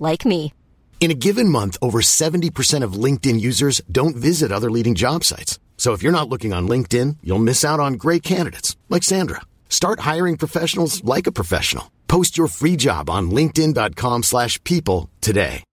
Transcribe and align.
like 0.00 0.26
me. 0.26 0.52
In 1.00 1.10
a 1.10 1.14
given 1.14 1.48
month, 1.48 1.78
over 1.80 2.02
70% 2.02 2.84
of 2.84 2.92
LinkedIn 3.04 3.40
users 3.40 3.80
don't 3.90 4.16
visit 4.16 4.52
other 4.52 4.70
leading 4.70 4.94
job 4.94 5.24
sites. 5.24 5.58
So 5.78 5.94
if 5.94 6.02
you're 6.02 6.12
not 6.12 6.28
looking 6.28 6.52
on 6.52 6.68
LinkedIn, 6.68 7.16
you'll 7.22 7.38
miss 7.38 7.64
out 7.64 7.80
on 7.80 7.94
great 7.94 8.22
candidates 8.22 8.76
like 8.90 9.02
Sandra. 9.02 9.40
Start 9.70 10.00
hiring 10.00 10.36
professionals 10.36 11.02
like 11.04 11.26
a 11.26 11.32
professional. 11.32 11.90
Post 12.06 12.36
your 12.36 12.48
free 12.48 12.76
job 12.76 13.08
on 13.08 13.30
linkedin.com/people 13.30 14.22
slash 14.22 14.62
people 14.64 15.08
today. 15.22 15.64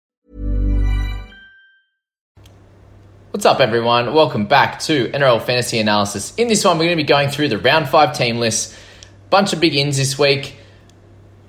What's 3.31 3.45
up, 3.45 3.59
everyone? 3.59 4.13
Welcome 4.13 4.45
back 4.47 4.79
to 4.83 5.09
NRL 5.09 5.41
Fantasy 5.41 5.77
Analysis. 5.77 6.33
In 6.37 6.47
this 6.47 6.63
one, 6.63 6.77
we're 6.77 6.85
going 6.85 6.97
to 6.97 7.03
be 7.03 7.07
going 7.07 7.29
through 7.29 7.49
the 7.49 7.57
round 7.59 7.89
five 7.89 8.17
team 8.17 8.39
list. 8.39 8.73
Bunch 9.29 9.53
of 9.53 9.59
big 9.59 9.75
ins 9.75 9.97
this 9.97 10.17
week. 10.17 10.55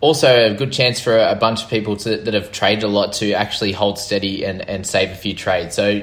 Also, 0.01 0.53
a 0.53 0.55
good 0.55 0.73
chance 0.73 1.01
for 1.01 1.19
a 1.19 1.35
bunch 1.35 1.65
of 1.65 1.71
people 1.71 1.97
to, 1.97 2.17
that 2.19 2.35
have 2.35 2.53
traded 2.53 2.85
a 2.85 2.89
lot 2.89 3.15
to 3.15 3.33
actually 3.33 3.73
hold 3.73 3.99
steady 3.99 4.45
and, 4.45 4.67
and 4.69 4.87
save 4.87 5.11
a 5.11 5.15
few 5.17 5.35
trades. 5.35 5.75
So, 5.75 6.03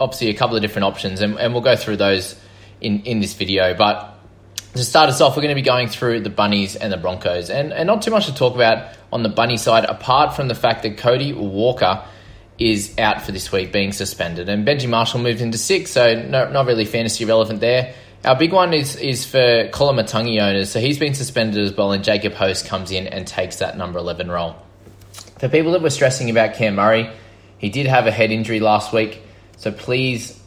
obviously, 0.00 0.30
a 0.30 0.34
couple 0.34 0.56
of 0.56 0.62
different 0.62 0.86
options, 0.86 1.20
and, 1.20 1.38
and 1.38 1.52
we'll 1.52 1.62
go 1.62 1.76
through 1.76 1.96
those 1.96 2.34
in, 2.80 3.02
in 3.02 3.20
this 3.20 3.34
video. 3.34 3.74
But 3.74 4.18
to 4.74 4.84
start 4.84 5.08
us 5.08 5.20
off, 5.20 5.36
we're 5.36 5.42
going 5.42 5.54
to 5.54 5.60
be 5.60 5.66
going 5.66 5.88
through 5.88 6.20
the 6.20 6.30
Bunnies 6.30 6.76
and 6.76 6.92
the 6.92 6.96
Broncos. 6.96 7.50
And, 7.50 7.72
and 7.72 7.86
not 7.86 8.02
too 8.02 8.10
much 8.10 8.26
to 8.26 8.34
talk 8.34 8.54
about 8.54 8.94
on 9.12 9.22
the 9.22 9.28
Bunny 9.28 9.56
side, 9.56 9.84
apart 9.84 10.34
from 10.34 10.48
the 10.48 10.54
fact 10.54 10.82
that 10.82 10.98
Cody 10.98 11.32
Walker 11.32 12.04
is 12.58 12.96
out 12.98 13.22
for 13.22 13.32
this 13.32 13.50
week, 13.50 13.72
being 13.72 13.92
suspended. 13.92 14.48
And 14.48 14.66
Benji 14.66 14.88
Marshall 14.88 15.20
moved 15.20 15.40
into 15.40 15.58
six, 15.58 15.90
so 15.90 16.14
no, 16.14 16.50
not 16.50 16.66
really 16.66 16.84
fantasy 16.84 17.24
relevant 17.24 17.60
there. 17.60 17.94
Our 18.22 18.36
big 18.36 18.52
one 18.52 18.74
is 18.74 18.96
is 18.96 19.24
for 19.24 19.68
Koloamatangi 19.68 20.40
owners. 20.42 20.70
So 20.70 20.78
he's 20.78 20.98
been 20.98 21.14
suspended 21.14 21.64
as 21.64 21.74
well, 21.74 21.92
and 21.92 22.04
Jacob 22.04 22.34
Host 22.34 22.66
comes 22.66 22.90
in 22.90 23.06
and 23.06 23.26
takes 23.26 23.56
that 23.56 23.78
number 23.78 23.98
11 23.98 24.30
role. 24.30 24.56
For 25.38 25.48
people 25.48 25.72
that 25.72 25.80
were 25.80 25.90
stressing 25.90 26.28
about 26.28 26.54
Cam 26.54 26.74
Murray, 26.74 27.10
he 27.56 27.70
did 27.70 27.86
have 27.86 28.06
a 28.06 28.10
head 28.10 28.30
injury 28.30 28.60
last 28.60 28.92
week, 28.92 29.22
so 29.56 29.72
please 29.72 30.38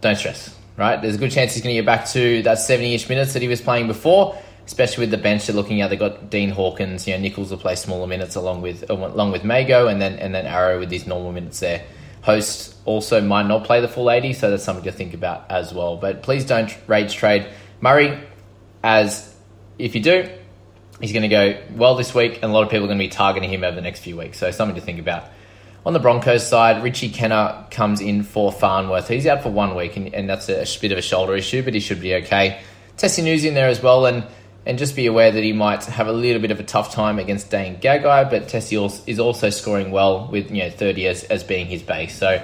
don't 0.00 0.16
stress, 0.16 0.56
right? 0.78 1.00
There's 1.00 1.16
a 1.16 1.18
good 1.18 1.30
chance 1.30 1.52
he's 1.52 1.62
going 1.62 1.74
to 1.74 1.82
get 1.82 1.86
back 1.86 2.08
to 2.10 2.42
that 2.42 2.58
70 2.58 2.94
ish 2.94 3.08
minutes 3.08 3.34
that 3.34 3.42
he 3.42 3.48
was 3.48 3.60
playing 3.60 3.86
before, 3.86 4.38
especially 4.66 5.02
with 5.02 5.10
the 5.10 5.18
bench 5.18 5.46
they're 5.46 5.56
looking 5.56 5.82
at. 5.82 5.90
They've 5.90 5.98
got 5.98 6.30
Dean 6.30 6.48
Hawkins, 6.48 7.06
you 7.06 7.14
know, 7.14 7.20
Nicholls 7.20 7.50
will 7.50 7.58
play 7.58 7.74
smaller 7.74 8.06
minutes 8.06 8.34
along 8.34 8.62
with 8.62 8.88
along 8.88 9.30
with 9.30 9.44
Mago, 9.44 9.88
and 9.88 10.00
then 10.00 10.18
and 10.18 10.34
then 10.34 10.46
Arrow 10.46 10.78
with 10.78 10.88
these 10.88 11.06
normal 11.06 11.32
minutes 11.32 11.60
there. 11.60 11.84
Host 12.22 12.73
also 12.84 13.20
might 13.20 13.46
not 13.46 13.64
play 13.64 13.80
the 13.80 13.88
full 13.88 14.10
80, 14.10 14.32
so 14.34 14.50
that's 14.50 14.64
something 14.64 14.84
to 14.84 14.92
think 14.92 15.14
about 15.14 15.50
as 15.50 15.72
well. 15.72 15.96
But 15.96 16.22
please 16.22 16.44
don't 16.44 16.74
rage 16.86 17.14
trade 17.14 17.46
Murray, 17.80 18.18
as 18.82 19.34
if 19.78 19.94
you 19.94 20.00
do, 20.00 20.30
he's 21.00 21.12
going 21.12 21.22
to 21.22 21.28
go 21.28 21.60
well 21.74 21.96
this 21.96 22.14
week, 22.14 22.36
and 22.36 22.44
a 22.44 22.48
lot 22.48 22.62
of 22.62 22.70
people 22.70 22.84
are 22.84 22.88
going 22.88 22.98
to 22.98 23.04
be 23.04 23.10
targeting 23.10 23.50
him 23.50 23.64
over 23.64 23.74
the 23.74 23.82
next 23.82 24.00
few 24.00 24.16
weeks. 24.16 24.38
So 24.38 24.50
something 24.50 24.76
to 24.76 24.80
think 24.80 24.98
about. 24.98 25.24
On 25.84 25.92
the 25.92 25.98
Broncos 25.98 26.46
side, 26.46 26.82
Richie 26.82 27.10
Kennar 27.10 27.70
comes 27.70 28.00
in 28.00 28.22
for 28.22 28.50
Farnworth. 28.50 29.08
He's 29.08 29.26
out 29.26 29.42
for 29.42 29.50
one 29.50 29.74
week, 29.74 29.98
and, 29.98 30.14
and 30.14 30.28
that's 30.28 30.48
a 30.48 30.64
bit 30.80 30.92
of 30.92 30.98
a 30.98 31.02
shoulder 31.02 31.34
issue, 31.34 31.62
but 31.62 31.74
he 31.74 31.80
should 31.80 32.00
be 32.00 32.14
okay. 32.14 32.62
Tesi 32.96 33.22
Niu's 33.22 33.44
in 33.44 33.52
there 33.52 33.68
as 33.68 33.82
well, 33.82 34.06
and 34.06 34.24
and 34.66 34.78
just 34.78 34.96
be 34.96 35.04
aware 35.04 35.30
that 35.30 35.42
he 35.42 35.52
might 35.52 35.84
have 35.84 36.06
a 36.06 36.12
little 36.12 36.40
bit 36.40 36.50
of 36.50 36.58
a 36.58 36.62
tough 36.62 36.90
time 36.90 37.18
against 37.18 37.50
Dane 37.50 37.76
Gagai, 37.76 38.30
but 38.30 38.48
Tessie 38.48 38.76
is 39.06 39.18
also 39.18 39.50
scoring 39.50 39.90
well 39.90 40.26
with 40.28 40.50
you 40.50 40.62
know 40.62 40.70
30 40.70 41.06
as, 41.06 41.24
as 41.24 41.44
being 41.44 41.66
his 41.66 41.82
base. 41.82 42.16
So 42.16 42.42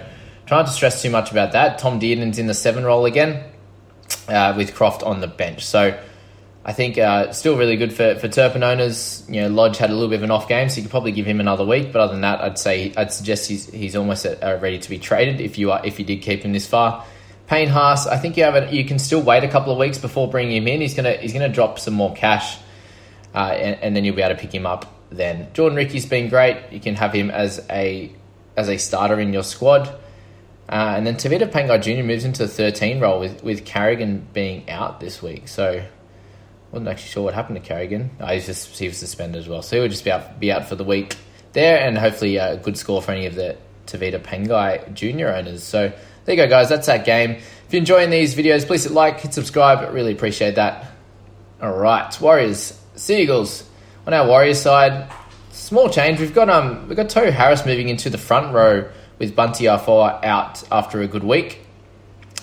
try 0.50 0.58
not 0.58 0.66
to 0.66 0.72
stress 0.72 1.00
too 1.00 1.10
much 1.10 1.30
about 1.30 1.52
that. 1.52 1.78
Tom 1.78 2.00
Dearden's 2.00 2.36
in 2.36 2.48
the 2.48 2.54
seven 2.54 2.82
role 2.82 3.04
again 3.04 3.44
uh, 4.26 4.52
with 4.56 4.74
Croft 4.74 5.04
on 5.04 5.20
the 5.20 5.28
bench. 5.28 5.64
So 5.64 5.96
I 6.64 6.72
think 6.72 6.98
uh, 6.98 7.30
still 7.30 7.56
really 7.56 7.76
good 7.76 7.92
for, 7.92 8.16
for 8.16 8.26
Turpin 8.26 8.64
owners. 8.64 9.24
You 9.28 9.42
know, 9.42 9.48
Lodge 9.48 9.78
had 9.78 9.90
a 9.90 9.92
little 9.92 10.08
bit 10.08 10.16
of 10.16 10.24
an 10.24 10.32
off 10.32 10.48
game, 10.48 10.68
so 10.68 10.78
you 10.78 10.82
could 10.82 10.90
probably 10.90 11.12
give 11.12 11.24
him 11.24 11.38
another 11.38 11.64
week. 11.64 11.92
But 11.92 12.02
other 12.02 12.14
than 12.14 12.22
that, 12.22 12.40
I'd 12.40 12.58
say 12.58 12.92
I'd 12.96 13.12
suggest 13.12 13.48
he's 13.48 13.70
he's 13.70 13.94
almost 13.94 14.26
at, 14.26 14.42
uh, 14.42 14.58
ready 14.60 14.80
to 14.80 14.90
be 14.90 14.98
traded 14.98 15.40
if 15.40 15.56
you 15.56 15.70
are 15.70 15.86
if 15.86 16.00
you 16.00 16.04
did 16.04 16.20
keep 16.20 16.42
him 16.42 16.52
this 16.52 16.66
far. 16.66 17.06
Payne 17.46 17.68
Haas, 17.68 18.08
I 18.08 18.16
think 18.16 18.36
you 18.36 18.42
have 18.42 18.56
a, 18.56 18.74
you 18.74 18.84
can 18.84 18.98
still 18.98 19.22
wait 19.22 19.44
a 19.44 19.48
couple 19.48 19.72
of 19.72 19.78
weeks 19.78 19.98
before 19.98 20.28
bringing 20.28 20.56
him 20.56 20.66
in. 20.66 20.80
He's 20.80 20.94
gonna 20.94 21.12
he's 21.12 21.32
gonna 21.32 21.48
drop 21.48 21.78
some 21.78 21.94
more 21.94 22.12
cash, 22.12 22.58
uh, 23.36 23.38
and, 23.38 23.80
and, 23.82 23.94
then 23.94 24.04
you'll 24.04 24.16
be 24.16 24.22
able 24.22 24.34
to 24.34 24.40
pick 24.40 24.52
him 24.52 24.66
up. 24.66 24.84
Then 25.10 25.46
Jordan 25.52 25.76
Riki's 25.76 26.06
been 26.06 26.28
great. 26.28 26.72
You 26.72 26.80
can 26.80 26.96
have 26.96 27.12
him 27.12 27.30
as 27.30 27.64
a 27.70 28.10
as 28.56 28.68
a 28.68 28.78
starter 28.78 29.20
in 29.20 29.32
your 29.32 29.44
squad, 29.44 29.88
uh, 30.70 30.94
and 30.96 31.04
then 31.04 31.16
Tevita 31.16 31.50
Pangai 31.50 31.82
Jr. 31.82 32.04
moves 32.04 32.24
into 32.24 32.42
the 32.42 32.48
thirteen 32.48 33.00
role 33.00 33.18
with 33.18 33.42
with 33.42 33.64
Carrigan 33.64 34.26
being 34.32 34.70
out 34.70 35.00
this 35.00 35.20
week. 35.20 35.48
So 35.48 35.84
wasn't 36.70 36.88
actually 36.88 37.08
sure 37.08 37.24
what 37.24 37.34
happened 37.34 37.56
to 37.60 37.68
Carrigan. 37.68 38.10
Oh, 38.20 38.26
he's 38.26 38.46
just 38.46 38.78
he 38.78 38.86
was 38.86 38.96
suspended 38.96 39.40
as 39.40 39.48
well, 39.48 39.62
so 39.62 39.76
he 39.76 39.82
would 39.82 39.90
just 39.90 40.04
be 40.04 40.12
out 40.12 40.38
be 40.38 40.52
out 40.52 40.68
for 40.68 40.76
the 40.76 40.84
week 40.84 41.16
there, 41.52 41.80
and 41.80 41.98
hopefully 41.98 42.36
a 42.36 42.56
good 42.56 42.76
score 42.76 43.02
for 43.02 43.10
any 43.10 43.26
of 43.26 43.34
the 43.34 43.56
Tevita 43.86 44.20
Pangai 44.20 44.94
Jr. 44.94 45.28
owners. 45.28 45.64
So 45.64 45.92
there 46.24 46.36
you 46.36 46.42
go, 46.42 46.48
guys. 46.48 46.68
That's 46.68 46.86
that 46.86 47.04
game. 47.04 47.32
If 47.32 47.72
you're 47.72 47.80
enjoying 47.80 48.10
these 48.10 48.36
videos, 48.36 48.64
please 48.64 48.84
hit 48.84 48.92
like, 48.92 49.20
hit 49.20 49.34
subscribe. 49.34 49.80
I 49.80 49.88
really 49.88 50.12
appreciate 50.12 50.54
that. 50.54 50.92
All 51.60 51.76
right, 51.76 52.20
Warriors, 52.20 52.80
Seagulls. 52.94 53.68
On 54.06 54.14
our 54.14 54.26
Warriors 54.26 54.60
side, 54.60 55.10
small 55.50 55.90
change. 55.90 56.20
We've 56.20 56.34
got 56.34 56.48
um 56.48 56.86
we've 56.86 56.96
got 56.96 57.08
Tohu 57.08 57.32
Harris 57.32 57.66
moving 57.66 57.88
into 57.88 58.08
the 58.08 58.18
front 58.18 58.54
row 58.54 58.88
with 59.20 59.36
Bunty 59.36 59.66
Afoa 59.66 60.18
out 60.24 60.64
after 60.72 61.02
a 61.02 61.06
good 61.06 61.22
week. 61.22 61.60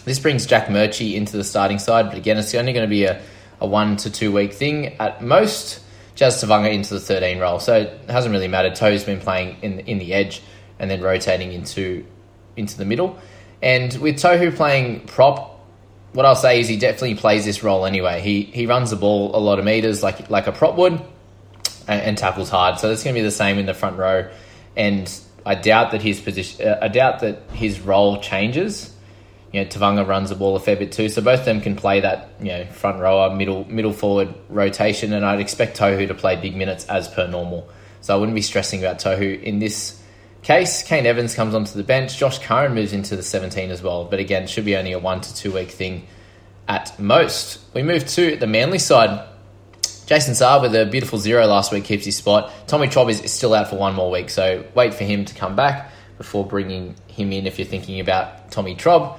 This 0.05 0.19
brings 0.19 0.45
Jack 0.45 0.67
Murchie 0.67 1.15
into 1.15 1.35
the 1.35 1.43
starting 1.43 1.79
side, 1.79 2.05
but 2.05 2.17
again, 2.17 2.37
it's 2.37 2.55
only 2.55 2.71
going 2.71 2.85
to 2.85 2.89
be 2.89 3.03
a, 3.03 3.21
a 3.59 3.67
one 3.67 3.97
to 3.97 4.09
two 4.09 4.31
week 4.31 4.53
thing 4.53 4.95
at 4.99 5.21
most. 5.21 5.81
Jazz 6.15 6.41
Tevaga 6.41 6.71
into 6.73 6.93
the 6.93 6.99
13 6.99 7.39
role, 7.39 7.59
so 7.59 7.75
it 7.75 8.09
hasn't 8.09 8.31
really 8.31 8.47
mattered. 8.47 8.73
Tohu's 8.73 9.03
been 9.03 9.19
playing 9.19 9.57
in 9.61 9.79
in 9.81 9.97
the 9.99 10.13
edge 10.13 10.41
and 10.79 10.89
then 10.89 11.01
rotating 11.01 11.51
into 11.51 12.05
into 12.55 12.77
the 12.77 12.85
middle. 12.85 13.19
And 13.61 13.93
with 13.95 14.15
Tohu 14.15 14.55
playing 14.55 15.01
prop, 15.01 15.59
what 16.13 16.25
I'll 16.25 16.35
say 16.35 16.59
is 16.59 16.67
he 16.67 16.77
definitely 16.77 17.15
plays 17.15 17.45
this 17.45 17.63
role 17.63 17.85
anyway. 17.85 18.21
He 18.21 18.43
he 18.43 18.65
runs 18.65 18.89
the 18.91 18.95
ball 18.95 19.35
a 19.35 19.39
lot 19.39 19.59
of 19.59 19.65
meters 19.65 20.01
like 20.01 20.29
like 20.29 20.47
a 20.47 20.51
prop 20.51 20.75
would, 20.77 20.93
and, 21.87 22.01
and 22.01 22.17
tackles 22.17 22.49
hard. 22.49 22.79
So 22.79 22.91
it's 22.91 23.03
going 23.03 23.13
to 23.13 23.19
be 23.19 23.23
the 23.23 23.31
same 23.31 23.59
in 23.59 23.65
the 23.65 23.75
front 23.75 23.97
row. 23.97 24.29
And 24.75 25.07
I 25.47 25.55
doubt 25.55 25.91
that 25.91 26.01
his 26.01 26.19
position, 26.19 26.67
uh, 26.67 26.79
I 26.81 26.89
doubt 26.89 27.21
that 27.21 27.41
his 27.53 27.79
role 27.79 28.19
changes. 28.19 28.93
You 29.53 29.63
know, 29.63 29.69
Tevaga 29.69 30.05
runs 30.05 30.29
the 30.29 30.35
ball 30.35 30.57
a 30.57 30.59
fair 30.59 30.75
bit 30.75 30.91
too, 30.91 31.07
so 31.07 31.21
both 31.21 31.39
of 31.39 31.45
them 31.45 31.61
can 31.61 31.77
play 31.77 32.01
that 32.01 32.29
you 32.41 32.49
know 32.49 32.65
front 32.65 32.99
rower, 32.99 33.33
middle 33.33 33.63
middle 33.65 33.93
forward 33.93 34.33
rotation, 34.49 35.13
and 35.13 35.25
I'd 35.25 35.39
expect 35.39 35.77
Tohu 35.77 36.05
to 36.09 36.13
play 36.13 36.35
big 36.35 36.55
minutes 36.55 36.85
as 36.87 37.07
per 37.07 37.27
normal. 37.27 37.69
So 38.01 38.13
I 38.13 38.17
wouldn't 38.17 38.35
be 38.35 38.41
stressing 38.41 38.83
about 38.83 38.99
Tohu 38.99 39.41
in 39.41 39.59
this 39.59 40.01
case. 40.43 40.83
Kane 40.83 41.05
Evans 41.05 41.33
comes 41.33 41.55
onto 41.55 41.73
the 41.73 41.83
bench. 41.83 42.17
Josh 42.17 42.39
Curran 42.39 42.75
moves 42.75 42.91
into 42.91 43.15
the 43.15 43.23
17 43.23 43.71
as 43.71 43.81
well. 43.81 44.03
But 44.03 44.19
again, 44.19 44.47
should 44.47 44.65
be 44.65 44.75
only 44.75 44.91
a 44.91 44.99
one 44.99 45.21
to 45.21 45.33
two 45.33 45.53
week 45.53 45.71
thing 45.71 46.07
at 46.67 46.99
most. 46.99 47.59
We 47.73 47.83
move 47.83 48.05
to 48.07 48.35
the 48.35 48.47
Manly 48.47 48.79
side. 48.79 49.25
Jason 50.07 50.35
Saab 50.35 50.61
with 50.61 50.73
a 50.73 50.85
beautiful 50.85 51.19
zero 51.19 51.45
last 51.47 51.73
week 51.73 51.83
keeps 51.83 52.05
his 52.05 52.15
spot. 52.15 52.49
Tommy 52.65 52.87
Trob 52.87 53.09
is 53.09 53.29
still 53.29 53.53
out 53.53 53.69
for 53.69 53.75
one 53.75 53.93
more 53.93 54.09
week, 54.09 54.29
so 54.29 54.63
wait 54.73 54.93
for 54.93 55.03
him 55.03 55.25
to 55.25 55.35
come 55.35 55.57
back 55.57 55.91
before 56.17 56.45
bringing 56.45 56.95
him 57.07 57.33
in 57.33 57.45
if 57.45 57.59
you're 57.59 57.67
thinking 57.67 57.99
about 57.99 58.49
Tommy 58.49 58.73
Trob. 58.73 59.17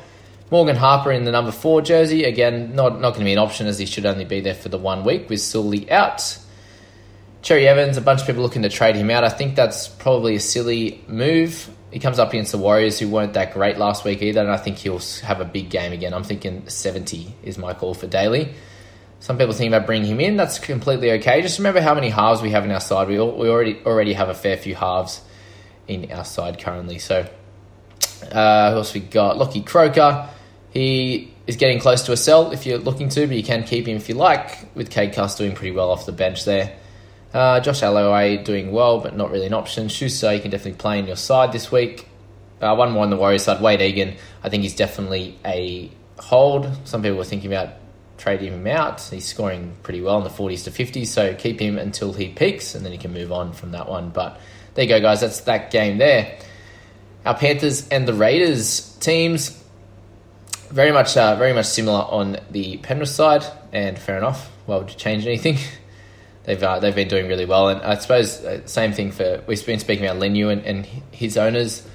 Morgan 0.50 0.76
Harper 0.76 1.12
in 1.12 1.25
the 1.25 1.31
number 1.31 1.52
four 1.52 1.82
jersey. 1.82 2.25
Again, 2.25 2.75
not, 2.75 3.02
not 3.02 3.11
going 3.11 3.19
to 3.20 3.25
be 3.26 3.35
an 3.35 3.38
option 3.38 3.67
as 3.67 3.79
he 3.79 3.85
should 3.85 4.06
only 4.06 4.25
be 4.25 4.40
there 4.40 4.55
for 4.55 4.70
the 4.70 4.79
one 4.79 5.05
week 5.05 5.29
with 5.29 5.43
Sully 5.43 5.90
out. 5.90 6.38
Cherry 7.43 7.69
Evans, 7.69 7.99
a 7.99 8.00
bunch 8.00 8.23
of 8.23 8.26
people 8.26 8.43
looking 8.43 8.62
to 8.62 8.70
trade 8.70 8.96
him 8.96 9.11
out. 9.11 9.25
I 9.25 9.29
think 9.29 9.56
that's 9.56 9.88
probably 9.88 10.37
a 10.37 10.40
silly 10.40 11.05
move. 11.06 11.69
He 11.93 11.99
comes 11.99 12.19
up 12.19 12.31
against 12.31 12.52
the 12.52 12.58
Warriors, 12.58 12.99
who 12.99 13.11
weren't 13.11 13.35
that 13.35 13.52
great 13.52 13.76
last 13.76 14.06
week 14.06 14.23
either, 14.23 14.40
and 14.40 14.50
I 14.50 14.56
think 14.56 14.79
he'll 14.79 15.02
have 15.23 15.43
a 15.43 15.44
big 15.44 15.69
game 15.69 15.93
again. 15.93 16.14
I'm 16.14 16.25
thinking 16.25 16.67
70 16.67 17.35
is 17.43 17.58
my 17.58 17.75
call 17.75 17.93
for 17.93 18.06
Daly. 18.06 18.55
Some 19.20 19.37
people 19.37 19.53
think 19.53 19.73
about 19.73 19.87
bringing 19.87 20.12
him 20.12 20.20
in. 20.20 20.37
That's 20.37 20.59
completely 20.59 21.11
okay. 21.12 21.43
Just 21.43 21.59
remember 21.59 21.81
how 21.81 21.94
many 21.94 22.09
halves 22.09 22.41
we 22.41 22.50
have 22.50 22.65
in 22.65 22.70
our 22.70 22.81
side. 22.81 23.09
We, 23.09 23.15
we 23.17 23.49
already 23.49 23.81
already 23.85 24.12
have 24.12 24.29
a 24.29 24.35
fair 24.35 24.56
few 24.56 24.75
halves 24.75 25.20
in 25.88 26.12
our 26.12 26.25
side 26.25 26.61
currently. 26.61 26.99
So, 26.99 27.29
uh, 28.31 28.70
who 28.70 28.76
else 28.76 28.94
we 28.94 29.00
got? 29.00 29.37
Lockie 29.37 29.62
Croker. 29.62 30.29
He 30.70 31.35
is 31.47 31.56
getting 31.56 31.81
close 31.81 32.03
to 32.03 32.12
a 32.12 32.17
sell 32.17 32.53
if 32.53 32.67
you're 32.67 32.79
looking 32.79 33.09
to, 33.09 33.26
but 33.26 33.37
you 33.37 33.43
can 33.43 33.65
keep 33.65 33.88
him 33.88 33.97
if 33.97 34.09
you 34.09 34.15
like, 34.15 34.75
with 34.75 34.91
Cade 34.91 35.15
Cust 35.15 35.38
doing 35.38 35.55
pretty 35.55 35.75
well 35.75 35.91
off 35.91 36.06
the 36.06 36.12
bench 36.12 36.44
there. 36.44 36.76
Uh, 37.32 37.61
Josh 37.61 37.81
Aloiai 37.81 38.44
doing 38.44 38.71
well, 38.71 39.00
but 39.00 39.17
not 39.17 39.31
really 39.31 39.47
an 39.47 39.55
option. 39.55 39.88
Schuster, 39.88 40.32
you 40.32 40.41
can 40.41 40.50
definitely 40.50 40.79
play 40.79 40.99
in 40.99 41.06
your 41.06 41.17
side 41.17 41.53
this 41.53 41.73
week. 41.73 42.06
Uh, 42.61 42.75
one 42.75 42.93
more 42.93 43.03
on 43.03 43.11
the 43.11 43.17
Warriors 43.17 43.44
side, 43.44 43.59
Wayde 43.61 43.81
Egan. 43.81 44.17
I 44.43 44.49
think 44.49 44.62
he's 44.62 44.76
definitely 44.76 45.38
a 45.44 45.91
hold. 46.19 46.71
Some 46.85 47.03
people 47.03 47.21
are 47.21 47.25
thinking 47.25 47.53
about 47.53 47.75
trading 48.19 48.53
him 48.53 48.67
out. 48.67 49.00
He's 49.00 49.25
scoring 49.25 49.76
pretty 49.82 50.03
well 50.03 50.19
in 50.19 50.25
the 50.25 50.31
40s 50.31 50.65
to 50.65 50.70
50s, 50.70 51.06
so 51.06 51.35
keep 51.35 51.61
him 51.61 51.79
until 51.79 52.12
he 52.12 52.29
peaks, 52.29 52.75
and 52.75 52.85
then 52.85 52.93
he 52.93 52.99
can 52.99 53.12
move 53.12 53.32
on 53.32 53.53
from 53.53 53.73
that 53.73 53.88
one. 53.88 54.11
But 54.11 54.38
there 54.75 54.85
you 54.85 54.88
go, 54.88 55.00
guys. 55.00 55.23
That's 55.23 55.41
that 55.41 55.70
game 55.70 55.99
there. 55.99 56.38
Our 57.25 57.37
Panthers 57.37 57.88
and 57.88 58.06
the 58.06 58.15
Raiders 58.15 58.97
teams 59.00 59.62
very 60.70 60.93
much, 60.93 61.17
uh, 61.17 61.37
very 61.37 61.53
much 61.53 61.67
similar 61.67 62.00
on 62.00 62.38
the 62.50 62.76
Penrith 62.79 63.09
side, 63.09 63.44
and 63.73 63.99
fair 63.99 64.19
enough. 64.19 64.50
Why 64.67 64.76
would 64.76 64.91
you 64.91 64.97
change 64.97 65.26
anything? 65.26 65.56
they've 66.44 66.62
uh, 66.62 66.79
they've 66.81 66.94
been 66.94 67.09
doing 67.09 67.29
really 67.29 67.44
well. 67.44 67.69
And 67.69 67.81
I 67.82 67.97
suppose 67.97 68.44
uh, 68.44 68.67
same 68.67 68.93
thing 68.93 69.12
for 69.12 69.43
we've 69.47 69.64
been 69.64 69.81
speaking 69.81 70.06
about 70.06 70.21
Leniu 70.21 70.50
and, 70.50 70.64
and 70.64 70.87
his 71.11 71.37
owners 71.37 71.87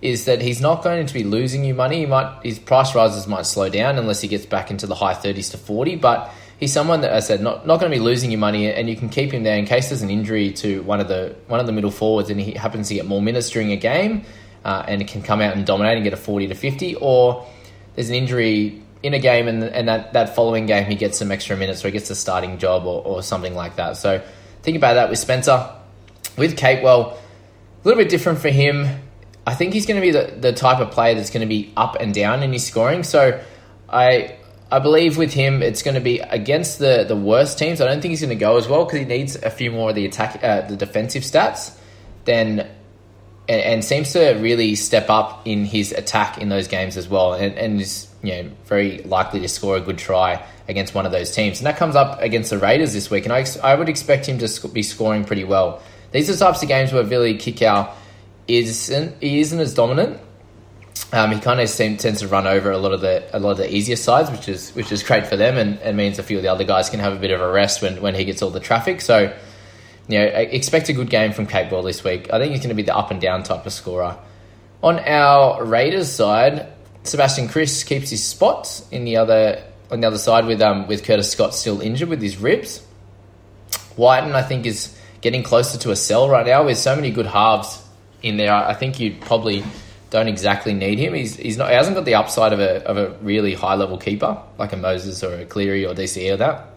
is 0.00 0.24
that 0.26 0.40
he's 0.40 0.60
not 0.60 0.82
going 0.82 1.06
to 1.06 1.14
be 1.14 1.24
losing 1.24 1.64
you 1.64 1.74
money. 1.74 2.00
He 2.00 2.06
might 2.06 2.40
his 2.42 2.58
price 2.58 2.94
rises 2.94 3.26
might 3.26 3.46
slow 3.46 3.68
down 3.68 3.98
unless 3.98 4.20
he 4.20 4.28
gets 4.28 4.46
back 4.46 4.70
into 4.70 4.86
the 4.86 4.94
high 4.94 5.14
thirties 5.14 5.50
to 5.50 5.58
forty, 5.58 5.96
but. 5.96 6.30
He's 6.60 6.72
someone 6.72 7.02
that 7.02 7.12
I 7.12 7.20
said 7.20 7.40
not, 7.40 7.68
not 7.68 7.78
going 7.78 7.92
to 7.92 7.96
be 7.96 8.02
losing 8.02 8.32
you 8.32 8.36
money, 8.36 8.66
and 8.66 8.90
you 8.90 8.96
can 8.96 9.08
keep 9.08 9.30
him 9.30 9.44
there 9.44 9.56
in 9.56 9.64
case 9.64 9.90
there's 9.90 10.02
an 10.02 10.10
injury 10.10 10.50
to 10.54 10.82
one 10.82 10.98
of 10.98 11.06
the 11.06 11.36
one 11.46 11.60
of 11.60 11.66
the 11.66 11.72
middle 11.72 11.92
forwards, 11.92 12.30
and 12.30 12.40
he 12.40 12.50
happens 12.50 12.88
to 12.88 12.94
get 12.94 13.06
more 13.06 13.22
minutes 13.22 13.48
during 13.50 13.70
a 13.70 13.76
game, 13.76 14.24
uh, 14.64 14.82
and 14.88 15.06
can 15.06 15.22
come 15.22 15.40
out 15.40 15.54
and 15.56 15.64
dominate 15.64 15.94
and 15.94 16.02
get 16.02 16.12
a 16.12 16.16
forty 16.16 16.48
to 16.48 16.56
fifty, 16.56 16.96
or 16.96 17.46
there's 17.94 18.08
an 18.08 18.16
injury 18.16 18.82
in 19.04 19.14
a 19.14 19.20
game 19.20 19.46
and, 19.46 19.62
and 19.62 19.88
that, 19.88 20.12
that 20.14 20.34
following 20.34 20.66
game 20.66 20.84
he 20.84 20.96
gets 20.96 21.18
some 21.18 21.30
extra 21.30 21.56
minutes 21.56 21.84
or 21.84 21.88
he 21.88 21.92
gets 21.92 22.10
a 22.10 22.16
starting 22.16 22.58
job 22.58 22.86
or, 22.86 23.04
or 23.04 23.22
something 23.22 23.54
like 23.54 23.76
that. 23.76 23.96
So 23.96 24.20
think 24.62 24.76
about 24.76 24.94
that 24.94 25.10
with 25.10 25.20
Spencer. 25.20 25.70
With 26.36 26.56
Capewell, 26.56 27.12
a 27.12 27.18
little 27.84 28.02
bit 28.02 28.08
different 28.10 28.40
for 28.40 28.48
him. 28.48 28.86
I 29.48 29.54
think 29.54 29.72
he's 29.72 29.86
going 29.86 29.98
to 29.98 30.06
be 30.06 30.10
the, 30.10 30.34
the 30.38 30.52
type 30.52 30.78
of 30.78 30.90
player 30.90 31.14
that's 31.14 31.30
going 31.30 31.40
to 31.40 31.46
be 31.46 31.72
up 31.74 31.96
and 31.98 32.12
down 32.12 32.42
in 32.42 32.52
his 32.52 32.66
scoring. 32.66 33.02
So 33.02 33.42
I 33.88 34.36
I 34.70 34.78
believe 34.78 35.16
with 35.16 35.32
him 35.32 35.62
it's 35.62 35.80
going 35.80 35.94
to 35.94 36.02
be 36.02 36.18
against 36.18 36.78
the, 36.78 37.06
the 37.08 37.16
worst 37.16 37.58
teams. 37.58 37.80
I 37.80 37.86
don't 37.86 38.02
think 38.02 38.10
he's 38.10 38.20
going 38.20 38.28
to 38.28 38.44
go 38.48 38.58
as 38.58 38.68
well 38.68 38.84
because 38.84 38.98
he 38.98 39.06
needs 39.06 39.36
a 39.36 39.48
few 39.48 39.70
more 39.70 39.88
of 39.88 39.94
the 39.94 40.04
attack 40.04 40.44
uh, 40.44 40.68
the 40.68 40.76
defensive 40.76 41.22
stats 41.22 41.74
than 42.26 42.60
and, 43.48 43.62
and, 43.62 43.82
seems 43.82 44.12
to 44.12 44.34
really 44.34 44.74
step 44.74 45.08
up 45.08 45.46
in 45.46 45.64
his 45.64 45.92
attack 45.92 46.36
in 46.36 46.50
those 46.50 46.68
games 46.68 46.98
as 46.98 47.08
well 47.08 47.32
and, 47.32 47.56
and 47.56 47.80
is 47.80 48.06
you 48.22 48.32
know, 48.32 48.50
very 48.66 48.98
likely 48.98 49.40
to 49.40 49.48
score 49.48 49.78
a 49.78 49.80
good 49.80 49.96
try 49.96 50.44
against 50.68 50.94
one 50.94 51.06
of 51.06 51.12
those 51.12 51.30
teams. 51.30 51.60
And 51.60 51.66
that 51.66 51.78
comes 51.78 51.96
up 51.96 52.20
against 52.20 52.50
the 52.50 52.58
Raiders 52.58 52.92
this 52.92 53.10
week, 53.10 53.24
and 53.24 53.32
I, 53.32 53.46
I 53.64 53.74
would 53.74 53.88
expect 53.88 54.26
him 54.26 54.36
to 54.40 54.68
be 54.68 54.82
scoring 54.82 55.24
pretty 55.24 55.44
well. 55.44 55.80
These 56.12 56.28
are 56.28 56.34
the 56.34 56.38
types 56.38 56.62
of 56.62 56.68
games 56.68 56.92
where 56.92 57.04
Billy 57.04 57.38
Kikau 57.38 57.90
isn't 58.48 59.22
he 59.22 59.40
isn't 59.40 59.60
as 59.60 59.74
dominant. 59.74 60.20
Um, 61.12 61.30
he 61.30 61.40
kind 61.40 61.60
of 61.60 61.70
tends 61.70 62.20
to 62.20 62.28
run 62.28 62.46
over 62.46 62.70
a 62.70 62.78
lot 62.78 62.92
of 62.92 63.00
the 63.00 63.24
a 63.32 63.38
lot 63.38 63.52
of 63.52 63.58
the 63.58 63.74
easier 63.74 63.96
sides, 63.96 64.30
which 64.30 64.48
is 64.48 64.74
which 64.74 64.90
is 64.90 65.02
great 65.02 65.26
for 65.26 65.36
them, 65.36 65.56
and, 65.56 65.78
and 65.80 65.96
means 65.96 66.18
a 66.18 66.22
few 66.22 66.36
of 66.36 66.42
the 66.42 66.48
other 66.48 66.64
guys 66.64 66.90
can 66.90 67.00
have 67.00 67.12
a 67.12 67.18
bit 67.18 67.30
of 67.30 67.40
a 67.40 67.50
rest 67.50 67.80
when, 67.80 68.00
when 68.02 68.14
he 68.14 68.24
gets 68.24 68.42
all 68.42 68.50
the 68.50 68.60
traffic. 68.60 69.00
So, 69.00 69.34
you 70.08 70.18
know, 70.18 70.24
expect 70.24 70.88
a 70.88 70.92
good 70.92 71.08
game 71.08 71.32
from 71.32 71.46
Capewell 71.46 71.84
this 71.84 72.04
week. 72.04 72.32
I 72.32 72.38
think 72.38 72.52
he's 72.52 72.60
going 72.60 72.70
to 72.70 72.74
be 72.74 72.82
the 72.82 72.96
up 72.96 73.10
and 73.10 73.20
down 73.20 73.42
type 73.42 73.64
of 73.64 73.72
scorer. 73.72 74.18
On 74.82 74.98
our 74.98 75.64
Raiders 75.64 76.10
side, 76.10 76.66
Sebastian 77.04 77.48
Kris 77.48 77.84
keeps 77.84 78.10
his 78.10 78.22
spot 78.22 78.82
in 78.90 79.04
the 79.04 79.16
other 79.16 79.62
on 79.90 80.00
the 80.00 80.06
other 80.06 80.18
side 80.18 80.44
with 80.44 80.60
um 80.60 80.86
with 80.88 81.04
Curtis 81.04 81.30
Scott 81.30 81.54
still 81.54 81.80
injured 81.80 82.08
with 82.08 82.20
his 82.20 82.36
ribs. 82.38 82.82
Wighton, 83.96 84.32
I 84.32 84.42
think, 84.42 84.66
is 84.66 84.94
getting 85.22 85.42
closer 85.42 85.78
to 85.78 85.90
a 85.90 85.96
sell 85.96 86.28
right 86.28 86.46
now 86.46 86.64
with 86.64 86.78
so 86.78 86.94
many 86.94 87.10
good 87.10 87.26
halves 87.26 87.82
in 88.22 88.36
there. 88.36 88.52
I 88.52 88.74
think 88.74 89.00
you 89.00 89.16
probably 89.20 89.64
don't 90.10 90.28
exactly 90.28 90.72
need 90.72 90.98
him. 90.98 91.14
He's 91.14 91.36
he's 91.36 91.56
not 91.56 91.68
he 91.68 91.74
hasn't 91.74 91.96
got 91.96 92.04
the 92.04 92.14
upside 92.14 92.52
of 92.52 92.60
a 92.60 92.84
of 92.86 92.96
a 92.96 93.10
really 93.22 93.54
high 93.54 93.74
level 93.74 93.98
keeper 93.98 94.42
like 94.58 94.72
a 94.72 94.76
Moses 94.76 95.22
or 95.22 95.34
a 95.34 95.44
Cleary 95.44 95.86
or 95.86 95.94
DCE 95.94 96.32
or 96.32 96.36
that, 96.38 96.68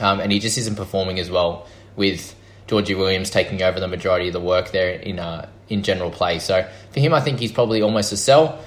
um, 0.00 0.20
and 0.20 0.32
he 0.32 0.38
just 0.38 0.58
isn't 0.58 0.76
performing 0.76 1.18
as 1.18 1.30
well 1.30 1.66
with 1.96 2.34
Georgie 2.66 2.94
Williams 2.94 3.30
taking 3.30 3.62
over 3.62 3.80
the 3.80 3.88
majority 3.88 4.28
of 4.28 4.32
the 4.32 4.40
work 4.40 4.70
there 4.70 4.94
in 4.94 5.18
uh, 5.18 5.48
in 5.68 5.82
general 5.82 6.10
play. 6.10 6.38
So 6.38 6.68
for 6.90 7.00
him, 7.00 7.14
I 7.14 7.20
think 7.20 7.38
he's 7.38 7.52
probably 7.52 7.82
almost 7.82 8.12
a 8.12 8.16
sell. 8.16 8.58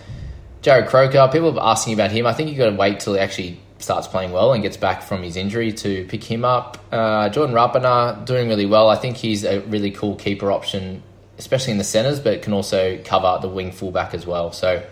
Jarrod 0.61 0.88
Croker, 0.88 1.29
people 1.31 1.59
are 1.59 1.71
asking 1.71 1.94
about 1.94 2.11
him. 2.11 2.25
I 2.25 2.33
think 2.33 2.50
you've 2.50 2.57
got 2.57 2.71
to 2.71 2.75
wait 2.75 3.00
till 3.00 3.13
he 3.13 3.19
actually 3.19 3.59
starts 3.77 4.07
playing 4.07 4.31
well 4.31 4.53
and 4.53 4.63
gets 4.63 4.77
back 4.77 5.03
from 5.03 5.21
his 5.21 5.35
injury 5.35 5.71
to 5.71 6.06
pick 6.06 6.23
him 6.23 6.44
up. 6.44 6.77
Uh, 6.91 7.29
Jordan 7.29 7.56
Rapana 7.56 8.25
doing 8.25 8.47
really 8.47 8.65
well. 8.65 8.89
I 8.89 8.95
think 8.95 9.18
he's 9.18 9.44
a 9.44 9.59
really 9.61 9.91
cool 9.91 10.15
keeper 10.15 10.51
option, 10.51 11.03
especially 11.37 11.71
in 11.71 11.77
the 11.77 11.83
centres, 11.83 12.19
but 12.19 12.41
can 12.41 12.53
also 12.53 13.01
cover 13.03 13.39
the 13.41 13.49
wing 13.49 13.71
fullback 13.71 14.13
as 14.13 14.25
well. 14.25 14.51
So, 14.51 14.85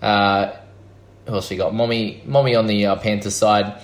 uh, 0.00 0.52
who 1.26 1.34
else 1.34 1.50
we 1.50 1.56
got? 1.56 1.74
Mommy, 1.74 2.22
Mommy 2.24 2.54
on 2.54 2.66
the 2.66 2.86
uh, 2.86 2.96
Panthers 2.96 3.34
side, 3.34 3.80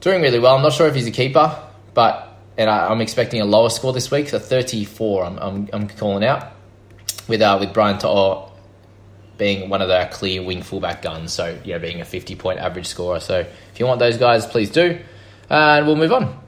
doing 0.00 0.22
really 0.22 0.38
well. 0.38 0.56
I'm 0.56 0.62
not 0.62 0.72
sure 0.72 0.86
if 0.86 0.94
he's 0.94 1.06
a 1.06 1.12
keeper, 1.12 1.60
but 1.94 2.24
and 2.56 2.68
I, 2.68 2.90
am 2.90 3.00
expecting 3.00 3.40
a 3.40 3.44
lower 3.44 3.70
score 3.70 3.92
this 3.92 4.10
week, 4.10 4.28
so 4.28 4.38
34. 4.38 5.24
I'm, 5.24 5.38
I'm, 5.38 5.68
I'm 5.72 5.88
calling 5.88 6.24
out 6.24 6.52
with 7.28 7.40
uh, 7.40 7.56
with 7.60 7.72
Brian 7.72 7.98
To'o 7.98 8.52
being 9.36 9.68
one 9.70 9.80
of 9.80 9.88
the 9.88 10.08
clear 10.10 10.42
wing 10.42 10.62
fullback 10.62 11.00
guns. 11.00 11.32
So, 11.32 11.56
yeah, 11.64 11.78
being 11.78 12.00
a 12.00 12.04
50 12.04 12.34
point 12.34 12.58
average 12.58 12.86
scorer. 12.86 13.20
So, 13.20 13.38
if 13.38 13.80
you 13.80 13.86
want 13.86 14.00
those 14.00 14.18
guys, 14.18 14.44
please 14.44 14.70
do. 14.70 14.98
And 15.48 15.86
we'll 15.86 15.96
move 15.96 16.12
on. 16.12 16.38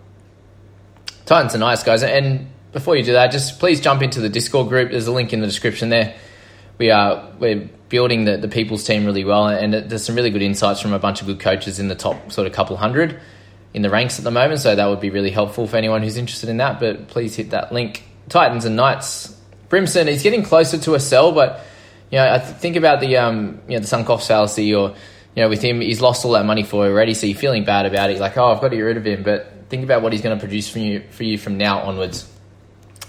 Titans 1.25 1.55
are 1.55 1.59
nice, 1.59 1.85
guys. 1.85 2.03
And 2.03 2.50
before 2.73 2.97
you 2.97 3.03
do 3.03 3.13
that, 3.13 3.33
just 3.33 3.59
please 3.59 3.81
jump 3.81 4.03
into 4.03 4.21
the 4.21 4.29
Discord 4.29 4.69
group. 4.69 4.91
There's 4.91 5.07
a 5.07 5.13
link 5.13 5.33
in 5.33 5.41
the 5.41 5.47
description 5.47 5.89
there. 5.89 6.17
We 6.79 6.91
are 6.91 7.31
we're 7.39 7.69
building 7.89 8.25
the, 8.25 8.37
the 8.37 8.49
people's 8.49 8.85
team 8.85 9.05
really 9.05 9.25
well, 9.25 9.49
and 9.49 9.75
there's 9.75 10.05
some 10.05 10.15
really 10.15 10.31
good 10.31 10.43
insights 10.43 10.81
from 10.81 10.93
a 10.93 10.99
bunch 10.99 11.21
of 11.21 11.27
good 11.27 11.41
coaches 11.41 11.79
in 11.79 11.89
the 11.89 11.95
top 11.95 12.33
sort 12.33 12.47
of 12.47 12.53
couple 12.53 12.77
hundred 12.77 13.21
in 13.75 13.83
the 13.83 13.91
ranks 13.91 14.19
at 14.19 14.25
the 14.25 14.31
moment. 14.31 14.61
So 14.61 14.75
that 14.75 14.87
would 14.87 15.01
be 15.01 15.11
really 15.11 15.31
helpful 15.31 15.67
for 15.67 15.77
anyone 15.77 16.03
who's 16.03 16.17
interested 16.17 16.49
in 16.49 16.59
that. 16.59 16.81
But 16.81 17.09
please 17.09 17.37
hit 17.37 17.51
that 17.51 17.73
link. 17.73 18.05
Titans 18.29 18.65
and 18.65 18.77
Knights. 18.77 19.37
Brimson 19.69 20.09
is 20.09 20.23
getting 20.23 20.43
closer 20.43 20.79
to 20.79 20.95
a 20.95 21.01
sell, 21.01 21.33
but 21.33 21.65
you 22.11 22.19
know, 22.19 22.33
I 22.33 22.39
think 22.39 22.77
about 22.77 23.01
the 23.01 23.17
um, 23.19 23.61
you 23.69 23.75
know, 23.75 23.81
the 23.81 23.87
sunk 23.87 24.07
cost 24.07 24.27
fallacy, 24.27 24.75
or 24.75 24.95
you 25.35 25.43
know, 25.43 25.49
with 25.49 25.63
him, 25.63 25.81
he's 25.81 26.01
lost 26.01 26.25
all 26.25 26.33
that 26.33 26.45
money 26.45 26.65
for 26.65 26.87
already, 26.87 27.15
so 27.15 27.27
you're 27.27 27.39
feeling 27.39 27.65
bad 27.65 27.87
about 27.87 28.11
it. 28.11 28.15
You're 28.15 28.23
like, 28.23 28.37
oh, 28.37 28.53
I've 28.53 28.61
got 28.61 28.69
to 28.69 28.77
get 28.77 28.83
rid 28.83 28.97
of 28.97 29.07
him. 29.07 29.23
But 29.23 29.69
think 29.69 29.85
about 29.85 30.03
what 30.03 30.13
he's 30.13 30.23
going 30.23 30.37
to 30.37 30.41
produce 30.41 30.69
for 30.69 30.81
you 30.81 31.05
for 31.11 31.25
you 31.25 31.39
from 31.39 31.57
now 31.57 31.81
onwards. 31.81 32.29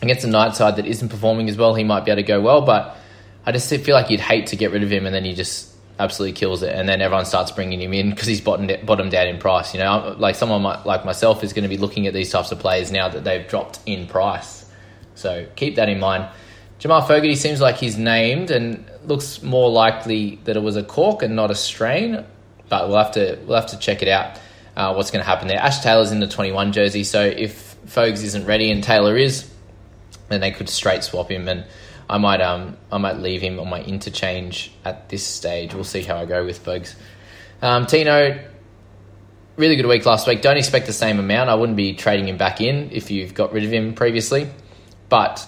Against 0.01 0.25
a 0.25 0.27
Knight 0.27 0.55
side 0.55 0.77
that 0.77 0.85
isn't 0.85 1.09
performing 1.09 1.47
as 1.49 1.57
well, 1.57 1.75
he 1.75 1.83
might 1.83 2.05
be 2.05 2.11
able 2.11 2.21
to 2.21 2.27
go 2.27 2.41
well, 2.41 2.61
but 2.61 2.97
I 3.45 3.51
just 3.51 3.69
feel 3.69 3.95
like 3.95 4.09
you'd 4.09 4.19
hate 4.19 4.47
to 4.47 4.55
get 4.55 4.71
rid 4.71 4.83
of 4.83 4.91
him, 4.91 5.05
and 5.05 5.13
then 5.13 5.23
he 5.23 5.33
just 5.33 5.71
absolutely 5.99 6.33
kills 6.33 6.63
it, 6.63 6.73
and 6.73 6.89
then 6.89 7.01
everyone 7.01 7.25
starts 7.25 7.51
bringing 7.51 7.81
him 7.81 7.93
in 7.93 8.09
because 8.09 8.27
he's 8.27 8.41
bottomed 8.41 8.85
bottomed 8.85 9.13
out 9.13 9.27
in 9.27 9.37
price. 9.37 9.73
You 9.73 9.79
know, 9.79 10.15
like 10.17 10.35
someone 10.35 10.63
like 10.63 11.05
myself 11.05 11.43
is 11.43 11.53
going 11.53 11.63
to 11.63 11.69
be 11.69 11.77
looking 11.77 12.07
at 12.07 12.13
these 12.13 12.31
types 12.31 12.51
of 12.51 12.59
players 12.59 12.91
now 12.91 13.09
that 13.09 13.23
they've 13.23 13.47
dropped 13.47 13.79
in 13.85 14.07
price. 14.07 14.65
So 15.15 15.47
keep 15.55 15.75
that 15.75 15.89
in 15.89 15.99
mind. 15.99 16.27
Jamal 16.79 17.01
Fogarty 17.01 17.35
seems 17.35 17.61
like 17.61 17.75
he's 17.75 17.97
named 17.97 18.49
and 18.49 18.89
looks 19.05 19.43
more 19.43 19.69
likely 19.69 20.39
that 20.45 20.57
it 20.57 20.63
was 20.63 20.75
a 20.75 20.83
cork 20.83 21.21
and 21.21 21.35
not 21.35 21.51
a 21.51 21.55
strain, 21.55 22.25
but 22.69 22.87
we'll 22.87 22.97
have 22.97 23.11
to 23.11 23.37
we'll 23.45 23.59
have 23.59 23.69
to 23.69 23.77
check 23.77 24.01
it 24.01 24.07
out. 24.07 24.39
Uh, 24.75 24.93
what's 24.93 25.11
going 25.11 25.23
to 25.23 25.29
happen 25.29 25.47
there? 25.47 25.59
Ash 25.59 25.81
Taylor's 25.81 26.11
in 26.11 26.21
the 26.21 26.27
21 26.27 26.71
jersey, 26.71 27.03
so 27.03 27.21
if 27.21 27.75
Fogs 27.85 28.23
isn't 28.23 28.45
ready 28.45 28.71
and 28.71 28.83
Taylor 28.83 29.17
is, 29.17 29.50
then 30.31 30.41
they 30.41 30.51
could 30.51 30.69
straight 30.69 31.03
swap 31.03 31.29
him, 31.29 31.47
and 31.47 31.65
I 32.09 32.17
might 32.17 32.41
um 32.41 32.77
I 32.91 32.97
might 32.97 33.17
leave 33.17 33.41
him 33.41 33.59
on 33.59 33.69
my 33.69 33.81
interchange 33.81 34.71
at 34.85 35.09
this 35.09 35.25
stage. 35.25 35.73
We'll 35.73 35.83
see 35.83 36.01
how 36.01 36.17
I 36.17 36.25
go 36.25 36.45
with 36.45 36.63
Bugs. 36.63 36.95
Um, 37.61 37.85
Tino, 37.85 38.39
really 39.55 39.75
good 39.75 39.85
week 39.85 40.05
last 40.05 40.27
week. 40.27 40.41
Don't 40.41 40.57
expect 40.57 40.87
the 40.87 40.93
same 40.93 41.19
amount. 41.19 41.49
I 41.49 41.55
wouldn't 41.55 41.77
be 41.77 41.93
trading 41.93 42.27
him 42.27 42.37
back 42.37 42.61
in 42.61 42.91
if 42.91 43.11
you've 43.11 43.33
got 43.33 43.53
rid 43.53 43.63
of 43.63 43.71
him 43.71 43.93
previously, 43.93 44.49
but 45.09 45.47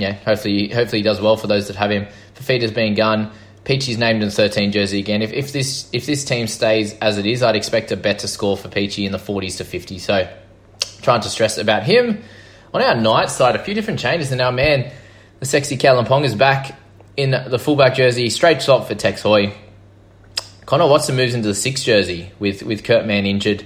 yeah, 0.00 0.12
hopefully, 0.12 0.68
hopefully 0.68 1.00
he 1.00 1.02
does 1.02 1.20
well 1.20 1.36
for 1.36 1.46
those 1.46 1.68
that 1.68 1.76
have 1.76 1.90
him. 1.90 2.06
Fifita's 2.34 2.72
being 2.72 2.94
gone. 2.94 3.30
Peachey's 3.64 3.98
named 3.98 4.22
in 4.22 4.30
13 4.30 4.72
jersey 4.72 4.98
again. 4.98 5.20
If, 5.20 5.32
if 5.32 5.52
this 5.52 5.88
if 5.92 6.06
this 6.06 6.24
team 6.24 6.46
stays 6.46 6.94
as 7.00 7.18
it 7.18 7.26
is, 7.26 7.42
I'd 7.42 7.56
expect 7.56 7.92
a 7.92 7.96
better 7.96 8.26
score 8.26 8.56
for 8.56 8.68
Peachey 8.68 9.04
in 9.04 9.12
the 9.12 9.18
40s 9.18 9.58
to 9.58 9.64
50s. 9.64 10.00
So, 10.00 10.28
trying 11.02 11.20
to 11.20 11.28
stress 11.28 11.58
about 11.58 11.82
him. 11.82 12.22
On 12.72 12.80
our 12.80 12.94
Knight 12.94 13.30
side, 13.30 13.56
a 13.56 13.58
few 13.58 13.74
different 13.74 13.98
changes, 13.98 14.30
and 14.30 14.40
our 14.40 14.52
man, 14.52 14.92
the 15.40 15.46
sexy 15.46 15.76
Kalyn 15.76 16.06
Ponga, 16.06 16.24
is 16.24 16.34
back 16.34 16.78
in 17.16 17.30
the 17.30 17.58
fullback 17.58 17.94
jersey, 17.94 18.30
straight 18.30 18.62
swap 18.62 18.86
for 18.86 18.94
Tex 18.94 19.22
Hoy. 19.22 19.52
Connor 20.66 20.86
Watson 20.86 21.16
moves 21.16 21.34
into 21.34 21.48
the 21.48 21.54
six 21.54 21.82
jersey 21.82 22.30
with 22.38 22.62
with 22.62 22.84
Kurt 22.84 23.06
Mann 23.06 23.26
injured, 23.26 23.64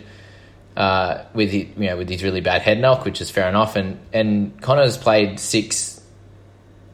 uh, 0.75 1.25
with 1.34 1.50
his, 1.50 1.66
you 1.76 1.90
know 1.90 1.99
with 1.99 2.08
his 2.08 2.23
really 2.23 2.40
bad 2.40 2.62
head 2.62 2.80
knock, 2.80 3.04
which 3.04 3.20
is 3.20 3.30
fair 3.30 3.46
enough. 3.46 3.76
And 3.76 3.99
and 4.12 4.58
Connor's 4.62 4.96
played 4.96 5.38
six 5.38 6.00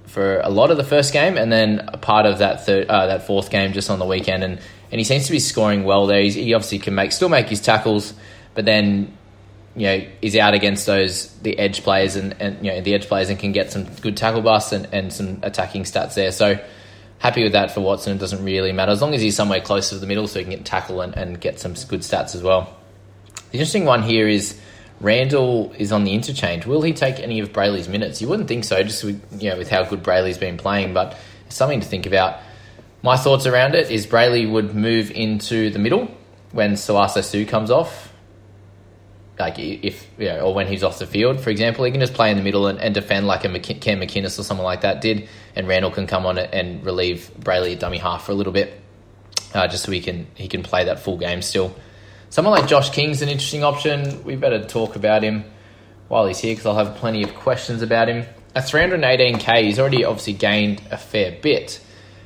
for 0.07 0.41
a 0.41 0.49
lot 0.49 0.73
of 0.73 0.77
the 0.77 0.85
first 0.85 1.13
game, 1.13 1.37
and 1.37 1.53
then 1.53 1.89
a 1.93 1.97
part 1.97 2.27
of 2.27 2.39
that 2.39 2.67
third 2.67 2.89
uh, 2.89 3.07
that 3.07 3.25
fourth 3.25 3.51
game 3.51 3.73
just 3.73 3.89
on 3.89 4.01
the 4.01 4.05
weekend. 4.05 4.43
And 4.43 4.59
and 4.91 4.99
he 4.99 5.05
seems 5.05 5.27
to 5.27 5.33
be 5.33 5.39
scoring 5.39 5.85
well 5.85 6.09
there. 6.09 6.21
He's, 6.21 6.35
he 6.35 6.55
obviously 6.55 6.81
can 6.81 6.97
make 6.97 7.13
still 7.13 7.29
make 7.29 7.49
his 7.49 7.61
tackles, 7.61 8.13
but 8.55 8.65
then 8.65 9.17
you 9.77 9.87
know 9.87 10.07
is 10.21 10.37
out 10.37 10.55
against 10.55 10.87
those 10.87 11.29
the 11.39 11.59
edge 11.59 11.83
players 11.83 12.17
and, 12.17 12.35
and 12.41 12.65
you 12.65 12.73
know 12.73 12.81
the 12.81 12.95
edge 12.95 13.07
players 13.07 13.31
and 13.31 13.39
can 13.39 13.53
get 13.53 13.71
some 13.71 13.85
good 13.97 14.17
tackle 14.17 14.43
busts 14.43 14.73
and, 14.73 14.89
and 14.93 15.13
some 15.13 15.39
attacking 15.43 15.85
stats 15.85 16.15
there. 16.15 16.33
So 16.33 16.59
happy 17.19 17.43
with 17.43 17.53
that 17.53 17.71
for 17.71 17.81
Watson. 17.81 18.17
It 18.17 18.21
doesn't 18.21 18.45
really 18.45 18.73
matter 18.73 18.93
as 18.93 19.01
long 19.01 19.15
as 19.15 19.21
he's 19.21 19.37
somewhere 19.37 19.61
close 19.61 19.91
to 19.91 19.99
the 19.99 20.07
middle, 20.07 20.27
so 20.27 20.39
he 20.39 20.45
can 20.45 20.53
get 20.53 20.65
tackle 20.65 21.01
and, 21.01 21.17
and 21.17 21.41
get 21.41 21.61
some 21.61 21.75
good 21.89 22.01
stats 22.01 22.35
as 22.35 22.43
well. 22.43 22.77
The 23.51 23.59
interesting 23.59 23.85
one 23.85 24.03
here 24.03 24.29
is 24.29 24.59
Randall 25.01 25.73
is 25.79 25.93
on 25.93 26.05
the 26.05 26.13
interchange. 26.13 26.67
Will 26.67 26.83
he 26.83 26.93
take 26.93 27.21
any 27.21 27.41
of 27.41 27.53
Brailey's 27.53 27.89
minutes? 27.89 28.21
You 28.21 28.29
wouldn't 28.29 28.49
think 28.49 28.65
so, 28.65 28.83
just 28.83 29.05
with, 29.05 29.23
you 29.41 29.51
know 29.51 29.57
with 29.57 29.71
how 29.71 29.85
good 29.85 30.03
Brailey's 30.03 30.39
been 30.39 30.57
playing, 30.57 30.95
but 30.95 31.17
it's 31.47 31.57
something 31.57 31.81
to 31.81 31.87
think 31.87 32.07
about. 32.07 32.41
My 33.03 33.17
thoughts 33.17 33.47
around 33.47 33.75
it 33.75 33.91
is 33.91 34.07
Brailey 34.07 34.51
would 34.51 34.75
move 34.75 35.11
into 35.11 35.71
the 35.71 35.79
middle 35.79 36.15
when 36.53 36.73
Sauaso 36.73 37.25
Sue 37.25 37.47
comes 37.47 37.71
off 37.71 38.10
like 39.41 39.59
if 39.59 40.09
you 40.19 40.27
know, 40.27 40.41
or 40.41 40.55
when 40.55 40.67
he's 40.67 40.83
off 40.83 40.99
the 40.99 41.07
field, 41.07 41.41
for 41.41 41.51
example, 41.51 41.85
he 41.85 41.91
can 41.91 42.01
just 42.01 42.15
play 42.15 42.31
in 42.31 42.37
the 42.37 42.43
middle 42.43 42.67
and, 42.67 42.79
and 42.79 42.95
defend 42.95 43.27
like 43.27 43.45
a 43.45 43.49
McK- 43.49 43.81
Cam 43.81 44.01
McInnes 44.01 44.39
or 44.39 44.43
someone 44.43 44.65
like 44.65 44.83
that 44.83 45.01
did, 45.01 45.29
and 45.57 45.67
Randall 45.67 45.91
can 45.91 46.07
come 46.07 46.27
on 46.27 46.39
and 46.39 46.85
relieve 46.85 47.31
Brailey 47.41 47.79
dummy 47.79 47.99
half 47.99 48.27
for 48.27 48.33
a 48.33 48.35
little 48.35 48.53
bit, 48.53 48.81
uh, 49.55 49.67
just 49.67 49.85
so 49.85 49.93
he 49.93 50.01
can 50.01 50.27
he 50.35 50.47
can 50.47 50.63
play 50.63 50.85
that 50.85 51.01
full 51.01 51.17
game 51.17 51.43
still. 51.43 51.75
Someone 52.29 52.55
like 52.55 52.69
Josh 52.69 52.91
King's 52.91 53.23
an 53.23 53.29
interesting 53.29 53.65
option. 53.65 54.23
We 54.23 54.37
better 54.37 54.65
talk 54.65 54.95
about 54.95 55.25
him 55.25 55.45
while 56.09 56.27
he's 56.27 56.39
here 56.39 56.53
because 56.53 56.67
I'll 56.67 56.85
have 56.85 56.97
plenty 56.97 57.25
of 57.25 57.35
questions 57.35 57.83
about 57.83 58.09
him. 58.09 58.27
At 58.55 58.65
318k, 58.65 59.63
he's 59.63 59.79
already 59.79 60.05
obviously 60.05 60.35
gained 60.35 60.83
a 60.91 60.97
fair 60.97 61.33
bit. 61.41 61.81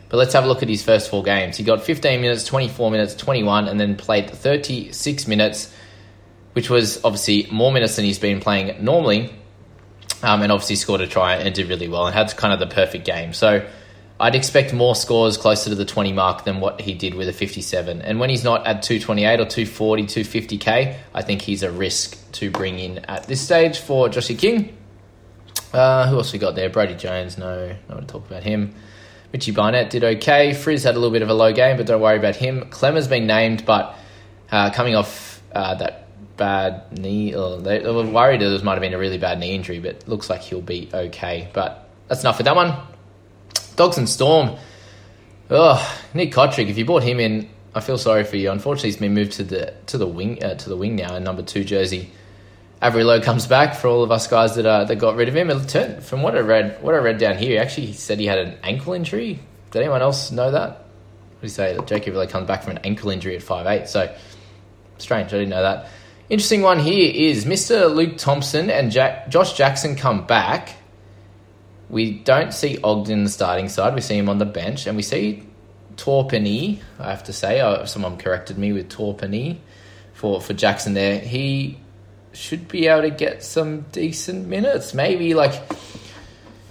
But 0.09 0.18
let's 0.18 0.35
have 0.35 0.44
a 0.44 0.47
look 0.47 0.62
at 0.62 0.68
his 0.68 0.83
first 0.83 1.11
four 1.11 1.23
games. 1.23 1.56
He 1.56 1.64
got 1.64 1.83
15 1.83 2.21
minutes, 2.21 2.44
24 2.44 2.90
minutes, 2.90 3.14
21, 3.14 3.68
and 3.68 3.80
then 3.80 3.97
played 3.97 4.30
36 4.30 5.26
minutes 5.26 5.75
which 6.54 6.70
was 6.70 7.04
obviously 7.04 7.46
more 7.52 7.70
minutes 7.70 7.96
than 7.96 8.04
he's 8.04 8.18
been 8.18 8.40
playing 8.40 8.82
normally, 8.82 9.32
um, 10.23 10.42
and 10.42 10.50
obviously 10.50 10.76
scored 10.76 11.02
a 11.02 11.06
try 11.06 11.34
and 11.34 11.54
did 11.54 11.68
really 11.68 11.88
well 11.88 12.06
and 12.06 12.14
had 12.14 12.34
kind 12.37 12.52
of 12.52 12.58
the 12.58 12.75
perfect 12.75 13.04
game. 13.04 13.32
So 13.32 13.66
I'd 14.18 14.34
expect 14.34 14.73
more 14.73 14.94
scores 14.94 15.37
closer 15.37 15.70
to 15.70 15.76
the 15.76 15.84
20 15.84 16.12
mark 16.12 16.44
than 16.44 16.61
what 16.61 16.80
he 16.80 16.94
did 16.94 17.14
with 17.14 17.28
a 17.28 17.32
57. 17.32 18.00
And 18.00 18.20
when 18.20 18.30
he's 18.30 18.44
not 18.44 18.66
at 18.66 18.82
228 18.82 19.40
or 19.40 19.44
240, 19.44 20.04
250k, 20.04 20.96
I 21.12 21.23
think 21.23 21.42
he's 21.42 21.62
a 21.62 21.70
risk 21.70 22.16
to 22.32 22.50
bring 22.50 22.78
in 22.78 22.99
at 23.06 23.25
this 23.25 23.40
stage 23.40 23.78
for 23.78 24.08
Joshy 24.08 24.38
King. 24.38 24.76
Uh, 25.73 26.08
who 26.08 26.16
else 26.16 26.32
we 26.32 26.38
got 26.38 26.54
there? 26.54 26.70
Brodie 26.70 26.94
Jones, 26.94 27.37
no, 27.37 27.68
not 27.88 27.96
want 27.96 28.08
to 28.08 28.12
talk 28.12 28.26
about 28.26 28.44
him. 28.44 28.75
Richie 29.32 29.50
Barnett 29.50 29.90
did 29.90 30.04
okay. 30.04 30.54
Frizz 30.54 30.84
had 30.84 30.94
a 30.94 30.99
little 30.99 31.11
bit 31.11 31.23
of 31.23 31.28
a 31.28 31.34
low 31.34 31.52
game, 31.52 31.76
but 31.76 31.87
don't 31.87 32.00
worry 32.00 32.16
about 32.16 32.37
him. 32.37 32.70
Clem 32.70 32.94
has 32.94 33.08
been 33.08 33.26
named, 33.26 33.66
but 33.66 33.96
uh, 34.52 34.70
coming 34.70 34.94
off 34.94 35.42
uh, 35.52 35.75
that 35.75 36.03
bad 36.36 36.98
knee. 36.98 37.34
Or 37.34 37.58
they, 37.58 37.78
they 37.80 37.90
were 37.90 38.04
worried 38.04 38.40
that 38.40 38.48
this 38.48 38.62
might 38.62 38.72
have 38.72 38.80
been 38.82 38.94
a 38.94 38.98
really 38.98 39.18
bad 39.18 39.38
knee 39.38 39.54
injury, 39.54 39.80
but 39.80 40.06
looks 40.08 40.30
like 40.30 40.40
he'll 40.42 40.60
be 40.60 40.88
okay. 40.92 41.48
But 41.52 41.88
that's 42.08 42.22
enough 42.22 42.36
for 42.36 42.42
that 42.42 42.56
one. 42.56 42.76
Dogs 43.76 43.98
and 43.98 44.08
Storm. 44.08 44.56
Oh, 45.50 46.00
Nick 46.14 46.32
Cotric. 46.32 46.68
If 46.68 46.78
you 46.78 46.84
bought 46.84 47.02
him 47.02 47.20
in, 47.20 47.48
I 47.74 47.80
feel 47.80 47.98
sorry 47.98 48.24
for 48.24 48.36
you. 48.36 48.50
Unfortunately, 48.50 48.90
he's 48.90 48.96
been 48.98 49.14
moved 49.14 49.32
to 49.32 49.44
the 49.44 49.74
to 49.86 49.98
the 49.98 50.06
wing 50.06 50.42
uh, 50.42 50.54
to 50.54 50.68
the 50.68 50.76
wing 50.76 50.96
now 50.96 51.16
in 51.16 51.24
number 51.24 51.42
two 51.42 51.64
jersey. 51.64 52.12
Averillo 52.80 53.22
comes 53.22 53.46
back 53.46 53.74
for 53.74 53.88
all 53.88 54.02
of 54.02 54.10
us 54.10 54.26
guys 54.26 54.56
that 54.56 54.66
uh, 54.66 54.84
that 54.84 54.96
got 54.96 55.16
rid 55.16 55.28
of 55.28 55.34
him. 55.36 55.50
It 55.50 55.68
turned, 55.68 56.04
from 56.04 56.22
what 56.22 56.36
I 56.36 56.40
read, 56.40 56.82
what 56.82 56.94
I 56.94 56.98
read 56.98 57.18
down 57.18 57.36
here, 57.36 57.50
he 57.50 57.58
actually 57.58 57.92
said 57.94 58.18
he 58.20 58.26
had 58.26 58.38
an 58.38 58.58
ankle 58.62 58.92
injury. 58.92 59.40
Did 59.70 59.80
anyone 59.80 60.02
else 60.02 60.30
know 60.30 60.50
that? 60.50 60.68
What 60.70 61.40
do 61.40 61.46
you 61.46 61.48
say 61.48 61.78
Jake 61.86 62.04
Averillo 62.04 62.28
comes 62.28 62.46
back 62.46 62.62
from 62.62 62.76
an 62.76 62.82
ankle 62.84 63.10
injury 63.10 63.36
at 63.36 63.42
five 63.42 63.66
eight? 63.66 63.88
So 63.88 64.14
strange. 64.98 65.28
I 65.28 65.38
didn't 65.38 65.50
know 65.50 65.62
that. 65.62 65.88
Interesting 66.31 66.62
one 66.62 66.78
here 66.78 67.12
is 67.14 67.45
Mr. 67.45 67.95
Luke 67.95 68.16
Thompson 68.16 68.71
and 68.71 68.90
Jack, 68.90 69.28
Josh 69.28 69.52
Jackson 69.52 69.95
come 69.95 70.26
back. 70.26 70.75
We 71.90 72.12
don't 72.12 72.54
see 72.54 72.78
Ogden 72.83 73.19
in 73.19 73.25
the 73.25 73.31
starting 73.31 73.69
side. 73.69 73.95
We 73.95 74.00
see 74.00 74.16
him 74.16 74.31
on 74.31 74.38
the 74.38 74.47
bench, 74.47 74.87
and 74.87 74.97
we 74.97 75.02
see 75.02 75.47
Torpeny. 75.97 76.81
I 76.99 77.11
have 77.11 77.25
to 77.25 77.35
say, 77.35 77.61
uh, 77.61 77.85
someone 77.85 78.16
corrected 78.16 78.57
me 78.57 78.73
with 78.73 78.88
Torpeny 78.88 79.59
for 80.14 80.40
for 80.40 80.54
Jackson 80.54 80.95
there. 80.95 81.19
He 81.19 81.78
should 82.33 82.69
be 82.69 82.87
able 82.87 83.02
to 83.02 83.11
get 83.11 83.45
some 83.45 83.83
decent 83.93 84.49
minutes. 84.49 84.95
Maybe 84.95 85.35
like 85.35 85.52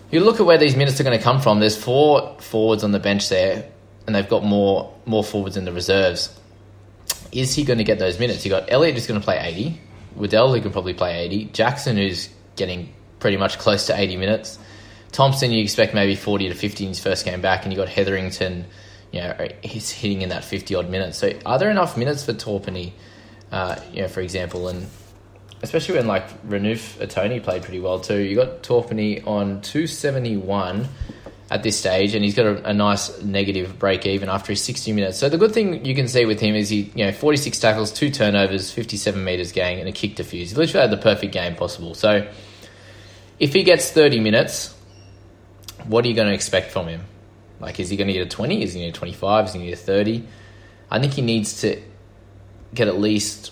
you 0.09 0.21
look 0.21 0.39
at 0.39 0.47
where 0.47 0.57
these 0.57 0.75
minutes 0.75 0.99
are 0.99 1.03
going 1.03 1.17
to 1.17 1.23
come 1.23 1.39
from. 1.39 1.59
There's 1.59 1.77
four 1.77 2.35
forwards 2.39 2.83
on 2.83 2.91
the 2.91 2.99
bench 2.99 3.29
there, 3.29 3.69
and 4.07 4.15
they've 4.15 4.27
got 4.27 4.43
more 4.43 4.91
more 5.05 5.23
forwards 5.23 5.57
in 5.57 5.65
the 5.65 5.71
reserves 5.71 6.35
is 7.33 7.55
he 7.55 7.63
going 7.63 7.79
to 7.79 7.83
get 7.83 7.99
those 7.99 8.19
minutes? 8.19 8.45
You 8.45 8.51
got 8.51 8.71
Elliott 8.71 8.95
who's 8.95 9.07
going 9.07 9.19
to 9.19 9.23
play 9.23 9.39
80, 9.39 9.79
Waddell 10.15 10.53
who 10.53 10.61
can 10.61 10.71
probably 10.71 10.93
play 10.93 11.23
80, 11.25 11.45
Jackson 11.45 11.97
who's 11.97 12.29
getting 12.55 12.93
pretty 13.19 13.37
much 13.37 13.57
close 13.57 13.87
to 13.87 13.97
80 13.97 14.17
minutes, 14.17 14.59
Thompson 15.11 15.51
you 15.51 15.61
expect 15.61 15.93
maybe 15.93 16.15
40 16.15 16.49
to 16.49 16.55
50 16.55 16.83
in 16.83 16.89
his 16.89 16.99
first 16.99 17.25
game 17.25 17.41
back, 17.41 17.63
and 17.63 17.71
you 17.71 17.77
got 17.77 17.87
Hetherington, 17.87 18.65
you 19.11 19.21
know, 19.21 19.47
he's 19.63 19.89
hitting 19.91 20.21
in 20.21 20.29
that 20.29 20.43
50 20.43 20.75
odd 20.75 20.89
minutes. 20.89 21.17
So 21.19 21.31
are 21.45 21.59
there 21.59 21.69
enough 21.69 21.97
minutes 21.97 22.25
for 22.25 22.33
Torpeny, 22.33 22.93
uh, 23.51 23.79
you 23.91 24.01
know, 24.01 24.07
for 24.07 24.21
example, 24.21 24.67
and 24.67 24.87
especially 25.61 25.95
when 25.95 26.07
like 26.07 26.27
Renouf 26.47 26.97
Atoni 26.97 27.41
played 27.41 27.63
pretty 27.63 27.79
well 27.79 27.99
too. 27.99 28.17
You 28.17 28.35
got 28.35 28.63
Torpeny 28.63 29.25
on 29.25 29.61
271 29.61 30.87
at 31.51 31.63
this 31.63 31.77
stage, 31.77 32.15
and 32.15 32.23
he's 32.23 32.35
got 32.35 32.45
a, 32.45 32.69
a, 32.69 32.73
nice 32.73 33.21
negative 33.21 33.77
break 33.77 34.05
even 34.05 34.29
after 34.29 34.53
his 34.53 34.63
60 34.63 34.93
minutes. 34.93 35.17
So 35.17 35.29
the 35.29 35.37
good 35.37 35.53
thing 35.53 35.85
you 35.85 35.93
can 35.93 36.07
see 36.07 36.25
with 36.25 36.39
him 36.39 36.55
is 36.55 36.69
he, 36.69 36.91
you 36.95 37.05
know, 37.05 37.11
46 37.11 37.59
tackles, 37.59 37.91
two 37.91 38.09
turnovers, 38.09 38.71
57 38.71 39.23
meters 39.23 39.51
gain, 39.51 39.79
and 39.79 39.87
a 39.87 39.91
kick 39.91 40.15
defuse. 40.15 40.49
He 40.49 40.55
literally 40.55 40.87
had 40.87 40.91
the 40.91 41.01
perfect 41.01 41.33
game 41.33 41.55
possible. 41.55 41.95
So 41.95 42.27
if 43.39 43.53
he 43.53 43.63
gets 43.63 43.91
30 43.91 44.19
minutes, 44.19 44.73
what 45.85 46.05
are 46.05 46.07
you 46.07 46.15
going 46.15 46.29
to 46.29 46.33
expect 46.33 46.71
from 46.71 46.87
him? 46.87 47.01
Like, 47.59 47.79
is 47.79 47.89
he 47.89 47.97
going 47.97 48.07
to 48.07 48.13
get 48.13 48.25
a 48.25 48.29
20? 48.29 48.63
Is 48.63 48.73
he 48.73 48.79
going 48.79 48.91
to 48.91 48.91
get 48.91 48.97
a 48.97 48.99
25? 48.99 49.45
Is 49.45 49.53
he 49.53 49.59
going 49.59 49.69
to 49.69 49.75
get 49.75 49.81
a 49.81 49.85
30? 49.85 50.27
I 50.89 50.99
think 50.99 51.13
he 51.13 51.21
needs 51.21 51.61
to 51.61 51.81
get 52.73 52.87
at 52.87 52.99
least 52.99 53.51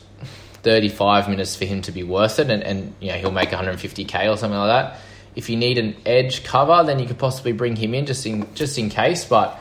35 0.64 1.30
minutes 1.30 1.56
for 1.56 1.66
him 1.66 1.82
to 1.84 1.92
be 1.92 2.04
worth 2.04 2.40
it, 2.40 2.50
and, 2.50 2.64
and 2.64 2.94
you 3.00 3.10
know, 3.10 3.18
he'll 3.18 3.32
make 3.32 3.50
150k 3.50 4.32
or 4.32 4.38
something 4.38 4.58
like 4.58 4.70
that 4.70 5.00
if 5.36 5.50
you 5.50 5.58
need 5.58 5.78
an 5.78 5.96
edge 6.06 6.44
cover, 6.44 6.84
then 6.84 7.00
you 7.00 7.06
could 7.06 7.18
possibly 7.18 7.52
bring 7.52 7.76
him 7.76 7.94
in 7.94 8.06
just 8.06 8.26
in 8.26 8.54
just 8.54 8.78
in 8.78 8.90
case. 8.90 9.26
But 9.26 9.58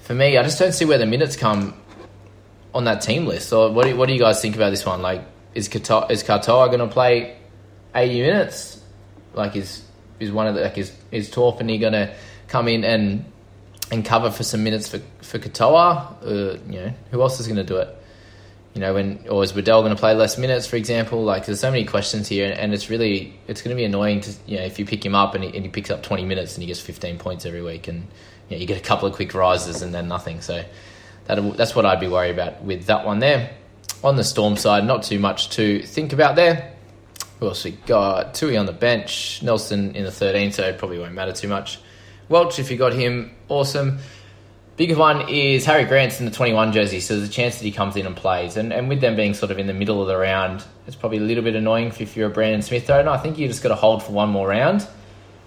for 0.00 0.14
me, 0.14 0.36
I 0.36 0.42
just 0.42 0.58
don't 0.58 0.72
see 0.72 0.84
where 0.84 0.98
the 0.98 1.06
minutes 1.06 1.36
come 1.36 1.74
on 2.74 2.84
that 2.84 3.00
team 3.00 3.26
list. 3.26 3.48
So 3.48 3.70
what 3.72 3.86
do, 3.86 3.96
what 3.96 4.06
do 4.06 4.12
you 4.12 4.18
guys 4.18 4.40
think 4.40 4.56
about 4.56 4.70
this 4.70 4.84
one? 4.84 5.02
Like, 5.02 5.22
is 5.54 5.68
Katoa, 5.68 6.10
is 6.10 6.22
Katoa 6.22 6.68
going 6.68 6.80
to 6.80 6.88
play 6.88 7.36
eighty 7.94 8.20
minutes? 8.20 8.82
Like, 9.34 9.56
is 9.56 9.82
is 10.20 10.30
one 10.30 10.46
of 10.46 10.54
the 10.54 10.62
like 10.62 10.78
is 10.78 10.92
is 11.10 11.30
Torpeny 11.30 11.80
going 11.80 11.94
to 11.94 12.14
come 12.48 12.68
in 12.68 12.84
and 12.84 13.24
and 13.90 14.04
cover 14.04 14.30
for 14.30 14.42
some 14.42 14.62
minutes 14.62 14.88
for 14.88 15.00
for 15.22 15.38
Katoa? 15.38 16.22
Uh, 16.22 16.58
you 16.70 16.80
know, 16.80 16.94
who 17.10 17.22
else 17.22 17.40
is 17.40 17.46
going 17.46 17.56
to 17.56 17.64
do 17.64 17.76
it? 17.78 17.97
You 18.78 18.84
know, 18.84 18.94
when 18.94 19.26
or 19.28 19.42
is 19.42 19.52
Waddell 19.52 19.82
going 19.82 19.92
to 19.92 19.98
play 19.98 20.14
less 20.14 20.38
minutes, 20.38 20.68
for 20.68 20.76
example? 20.76 21.24
Like, 21.24 21.46
there's 21.46 21.58
so 21.58 21.68
many 21.68 21.84
questions 21.84 22.28
here, 22.28 22.54
and 22.56 22.72
it's 22.72 22.88
really 22.88 23.36
it's 23.48 23.60
going 23.60 23.74
to 23.74 23.76
be 23.76 23.82
annoying 23.82 24.20
to 24.20 24.32
you 24.46 24.56
know 24.56 24.62
if 24.62 24.78
you 24.78 24.86
pick 24.86 25.04
him 25.04 25.16
up 25.16 25.34
and 25.34 25.42
he, 25.42 25.52
and 25.52 25.64
he 25.64 25.68
picks 25.68 25.90
up 25.90 26.04
20 26.04 26.24
minutes 26.24 26.54
and 26.54 26.62
he 26.62 26.68
gets 26.68 26.78
15 26.78 27.18
points 27.18 27.44
every 27.44 27.60
week, 27.60 27.88
and 27.88 28.06
you, 28.48 28.56
know, 28.56 28.60
you 28.60 28.66
get 28.68 28.78
a 28.78 28.84
couple 28.84 29.08
of 29.08 29.16
quick 29.16 29.34
rises 29.34 29.82
and 29.82 29.92
then 29.92 30.06
nothing. 30.06 30.40
So 30.42 30.62
that 31.24 31.56
that's 31.56 31.74
what 31.74 31.86
I'd 31.86 31.98
be 31.98 32.06
worried 32.06 32.30
about 32.30 32.62
with 32.62 32.84
that 32.84 33.04
one 33.04 33.18
there. 33.18 33.50
On 34.04 34.14
the 34.14 34.22
Storm 34.22 34.56
side, 34.56 34.84
not 34.84 35.02
too 35.02 35.18
much 35.18 35.50
to 35.56 35.82
think 35.82 36.12
about 36.12 36.36
there. 36.36 36.72
Who 37.40 37.48
else 37.48 37.64
we 37.64 37.72
got? 37.72 38.32
Tui 38.34 38.56
on 38.56 38.66
the 38.66 38.72
bench, 38.72 39.42
Nelson 39.42 39.96
in 39.96 40.04
the 40.04 40.12
13, 40.12 40.52
so 40.52 40.62
it 40.68 40.78
probably 40.78 41.00
won't 41.00 41.14
matter 41.14 41.32
too 41.32 41.48
much. 41.48 41.80
Welch, 42.28 42.60
if 42.60 42.70
you 42.70 42.76
got 42.76 42.92
him, 42.92 43.34
awesome. 43.48 43.98
Big 44.78 44.96
one 44.96 45.28
is 45.28 45.64
Harry 45.64 45.84
Grant's 45.84 46.20
in 46.20 46.24
the 46.24 46.30
21 46.30 46.72
jersey, 46.72 47.00
so 47.00 47.16
there's 47.16 47.28
a 47.28 47.32
chance 47.32 47.56
that 47.58 47.64
he 47.64 47.72
comes 47.72 47.96
in 47.96 48.06
and 48.06 48.14
plays. 48.14 48.56
And, 48.56 48.72
and 48.72 48.88
with 48.88 49.00
them 49.00 49.16
being 49.16 49.34
sort 49.34 49.50
of 49.50 49.58
in 49.58 49.66
the 49.66 49.74
middle 49.74 50.00
of 50.00 50.06
the 50.06 50.16
round, 50.16 50.62
it's 50.86 50.94
probably 50.94 51.18
a 51.18 51.22
little 51.22 51.42
bit 51.42 51.56
annoying 51.56 51.88
if 51.98 52.16
you're 52.16 52.28
a 52.28 52.30
Brandon 52.30 52.62
Smith, 52.62 52.86
though. 52.86 53.00
And 53.00 53.08
I 53.08 53.16
think 53.16 53.38
you 53.38 53.48
just 53.48 53.60
got 53.60 53.70
to 53.70 53.74
hold 53.74 54.04
for 54.04 54.12
one 54.12 54.28
more 54.28 54.46
round, 54.46 54.86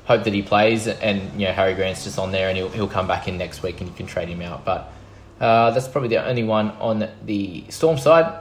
hope 0.03 0.25
that 0.25 0.33
he 0.33 0.41
plays, 0.41 0.85
and 0.85 1.39
you 1.39 1.47
know 1.47 1.53
Harry 1.53 1.75
Grant's 1.75 2.03
just 2.03 2.19
on 2.19 2.33
there, 2.33 2.49
and 2.49 2.57
he'll, 2.57 2.67
he'll 2.71 2.89
come 2.89 3.07
back 3.07 3.29
in 3.29 3.37
next 3.37 3.63
week 3.63 3.79
and 3.79 3.89
you 3.89 3.95
can 3.95 4.05
trade 4.05 4.27
him 4.27 4.41
out. 4.41 4.65
But 4.65 4.91
uh, 5.39 5.71
that's 5.71 5.87
probably 5.87 6.09
the 6.09 6.27
only 6.27 6.43
one 6.43 6.71
on 6.71 7.07
the 7.23 7.63
Storm 7.69 7.97
side. 7.97 8.37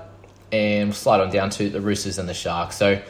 And 0.51 0.89
we'll 0.89 0.95
slide 0.97 1.21
on 1.21 1.31
down 1.31 1.51
to 1.51 1.71
the 1.71 1.81
Roosters 1.81 2.19
and 2.19 2.29
the 2.29 2.35
Sharks. 2.35 2.77
So 2.77 3.01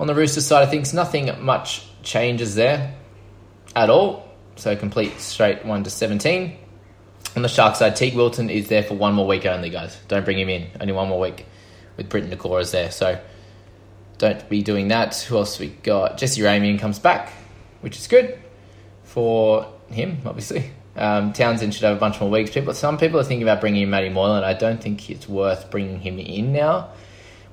on 0.00 0.08
the 0.08 0.16
Roosters 0.16 0.48
side 0.48 0.64
of 0.64 0.70
things, 0.70 0.92
nothing 0.92 1.30
much 1.40 1.86
changes 2.02 2.56
there 2.56 2.92
at 3.76 3.88
all. 3.88 4.28
So 4.56 4.74
complete 4.74 5.20
straight 5.20 5.64
1 5.64 5.84
to 5.84 5.90
17. 5.90 6.56
On 7.36 7.42
the 7.42 7.48
Shark 7.48 7.76
side, 7.76 7.94
Teig 7.94 8.14
Wilton 8.14 8.50
is 8.50 8.68
there 8.68 8.82
for 8.82 8.94
one 8.94 9.14
more 9.14 9.26
week 9.26 9.46
only, 9.46 9.70
guys. 9.70 9.96
Don't 10.08 10.24
bring 10.24 10.38
him 10.38 10.48
in. 10.48 10.68
Only 10.80 10.92
one 10.92 11.08
more 11.08 11.20
week 11.20 11.46
with 11.96 12.08
Briton 12.08 12.30
Nikora 12.30 12.68
there. 12.70 12.90
So 12.90 13.20
don't 14.18 14.48
be 14.48 14.62
doing 14.62 14.88
that. 14.88 15.16
Who 15.22 15.36
else 15.36 15.58
we 15.58 15.68
got? 15.68 16.18
Jesse 16.18 16.40
Ramien 16.40 16.78
comes 16.78 16.98
back, 16.98 17.32
which 17.80 17.96
is 17.96 18.06
good 18.06 18.38
for 19.04 19.72
him, 19.88 20.18
obviously. 20.26 20.72
Um, 20.96 21.32
Townsend 21.32 21.72
should 21.72 21.84
have 21.84 21.96
a 21.96 22.00
bunch 22.00 22.20
more 22.20 22.30
weeks. 22.30 22.50
People, 22.50 22.74
some 22.74 22.98
people 22.98 23.20
are 23.20 23.24
thinking 23.24 23.44
about 23.44 23.60
bringing 23.60 23.82
in 23.82 23.90
Matty 23.90 24.08
Moylan. 24.08 24.44
I 24.44 24.54
don't 24.54 24.82
think 24.82 25.08
it's 25.08 25.28
worth 25.28 25.70
bringing 25.70 26.00
him 26.00 26.18
in 26.18 26.52
now 26.52 26.90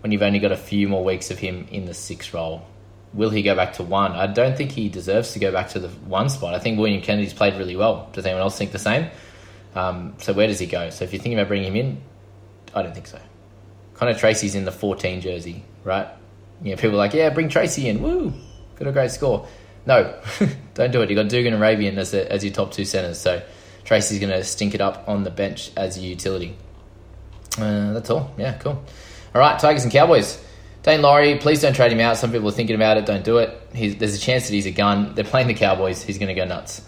when 0.02 0.12
you've 0.12 0.22
only 0.22 0.40
got 0.40 0.52
a 0.52 0.58
few 0.58 0.88
more 0.88 1.04
weeks 1.04 1.32
of 1.32 1.40
him 1.40 1.68
in 1.72 1.86
the 1.86 1.94
six 1.94 2.34
role. 2.34 2.66
Will 3.14 3.30
he 3.30 3.42
go 3.42 3.56
back 3.56 3.74
to 3.74 3.84
one? 3.84 4.12
I 4.12 4.28
don't 4.28 4.58
think 4.58 4.72
he 4.72 4.90
deserves 4.90 5.34
to 5.34 5.40
go 5.40 5.52
back 5.52 5.70
to 5.70 5.80
the 5.80 5.88
one 5.88 6.30
spot. 6.30 6.54
I 6.54 6.60
think 6.60 6.78
William 6.78 7.02
Kennedy's 7.02 7.34
played 7.34 7.56
really 7.56 7.76
well. 7.76 8.10
Does 8.14 8.26
anyone 8.26 8.42
else 8.42 8.58
think 8.58 8.72
the 8.72 8.80
same? 8.80 9.10
Um, 9.78 10.16
so 10.18 10.34
where 10.34 10.48
does 10.48 10.58
he 10.58 10.66
go? 10.66 10.90
So 10.90 11.06
if 11.06 11.14
you're 11.14 11.22
thinking 11.22 11.38
about 11.38 11.50
bringing 11.50 11.68
him 11.68 11.76
in, 11.76 12.02
I 12.74 12.82
don't 12.82 12.94
think 12.94 13.08
so. 13.08 13.20
Connor 13.94 14.16
Tracey's 14.16 14.56
in 14.56 14.66
the 14.66 14.72
14 14.72 15.22
jersey, 15.22 15.64
right? 15.84 16.08
You 16.64 16.72
know, 16.72 16.78
people 16.78 16.92
are 16.92 16.98
like, 16.98 17.14
yeah, 17.14 17.30
bring 17.30 17.50
Tracey 17.50 17.88
in. 17.88 18.02
Woo, 18.02 18.34
got 18.76 18.88
a 18.88 18.92
great 18.92 19.12
score. 19.12 19.48
No, 19.86 20.20
don't 20.74 20.92
do 20.92 21.02
it. 21.02 21.10
You've 21.10 21.18
got 21.18 21.30
Dugan 21.30 21.54
and 21.54 21.62
Arabian 21.62 21.98
as, 22.00 22.14
as 22.14 22.44
your 22.44 22.54
top 22.54 22.72
two 22.72 22.86
centers. 22.86 23.20
So 23.20 23.42
Tracey's 23.84 24.20
going 24.20 24.34
to 24.34 24.44
stink 24.44 24.74
it 24.74 24.82
up 24.82 25.08
on 25.08 25.24
the 25.24 25.30
bench 25.30 25.72
as 25.78 25.98
a 25.98 26.02
utility. 26.02 26.56
Uh, 27.58 27.94
that's 27.94 28.10
all. 28.10 28.34
Yeah, 28.38 28.54
cool. 28.58 28.84
All 29.36 29.42
right, 29.42 29.60
Tigers 29.60 29.84
and 29.84 29.92
Cowboys. 29.92 30.44
Daine 30.84 31.02
Laurie, 31.02 31.38
please 31.38 31.62
don't 31.62 31.74
trade 31.74 31.92
him 31.92 32.00
out. 32.00 32.18
Some 32.18 32.32
people 32.32 32.48
are 32.48 32.52
thinking 32.52 32.76
about 32.76 32.98
it. 32.98 33.06
Don't 33.06 33.24
do 33.24 33.38
it. 33.38 33.62
He's, 33.76 33.96
there's 33.98 34.16
a 34.16 34.20
chance 34.20 34.48
that 34.48 34.54
he's 34.54 34.66
a 34.66 34.72
gun. 34.72 35.14
They're 35.16 35.24
playing 35.24 35.48
the 35.48 35.54
Cowboys. 35.54 36.02
He's 36.02 36.18
going 36.18 36.30
to 36.30 36.34
go 36.34 36.46
nuts. 36.46 36.82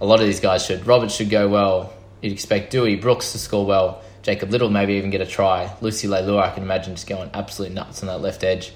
A 0.00 0.06
lot 0.06 0.18
of 0.20 0.26
these 0.26 0.40
guys 0.40 0.64
should. 0.64 0.86
Roberts 0.86 1.14
should 1.14 1.30
go 1.30 1.48
well. 1.48 1.92
You'd 2.24 2.32
expect 2.32 2.70
Dewey, 2.70 2.96
Brooks 2.96 3.32
to 3.32 3.38
score 3.38 3.66
well. 3.66 4.00
Jacob 4.22 4.50
Liddle 4.50 4.70
maybe 4.70 4.94
even 4.94 5.10
get 5.10 5.20
a 5.20 5.26
try. 5.26 5.70
Lucy 5.82 6.08
Leilua, 6.08 6.42
I 6.42 6.54
can 6.54 6.62
imagine 6.62 6.94
just 6.94 7.06
going 7.06 7.28
absolute 7.34 7.70
nuts 7.70 8.02
on 8.02 8.06
that 8.06 8.22
left 8.22 8.42
edge. 8.42 8.72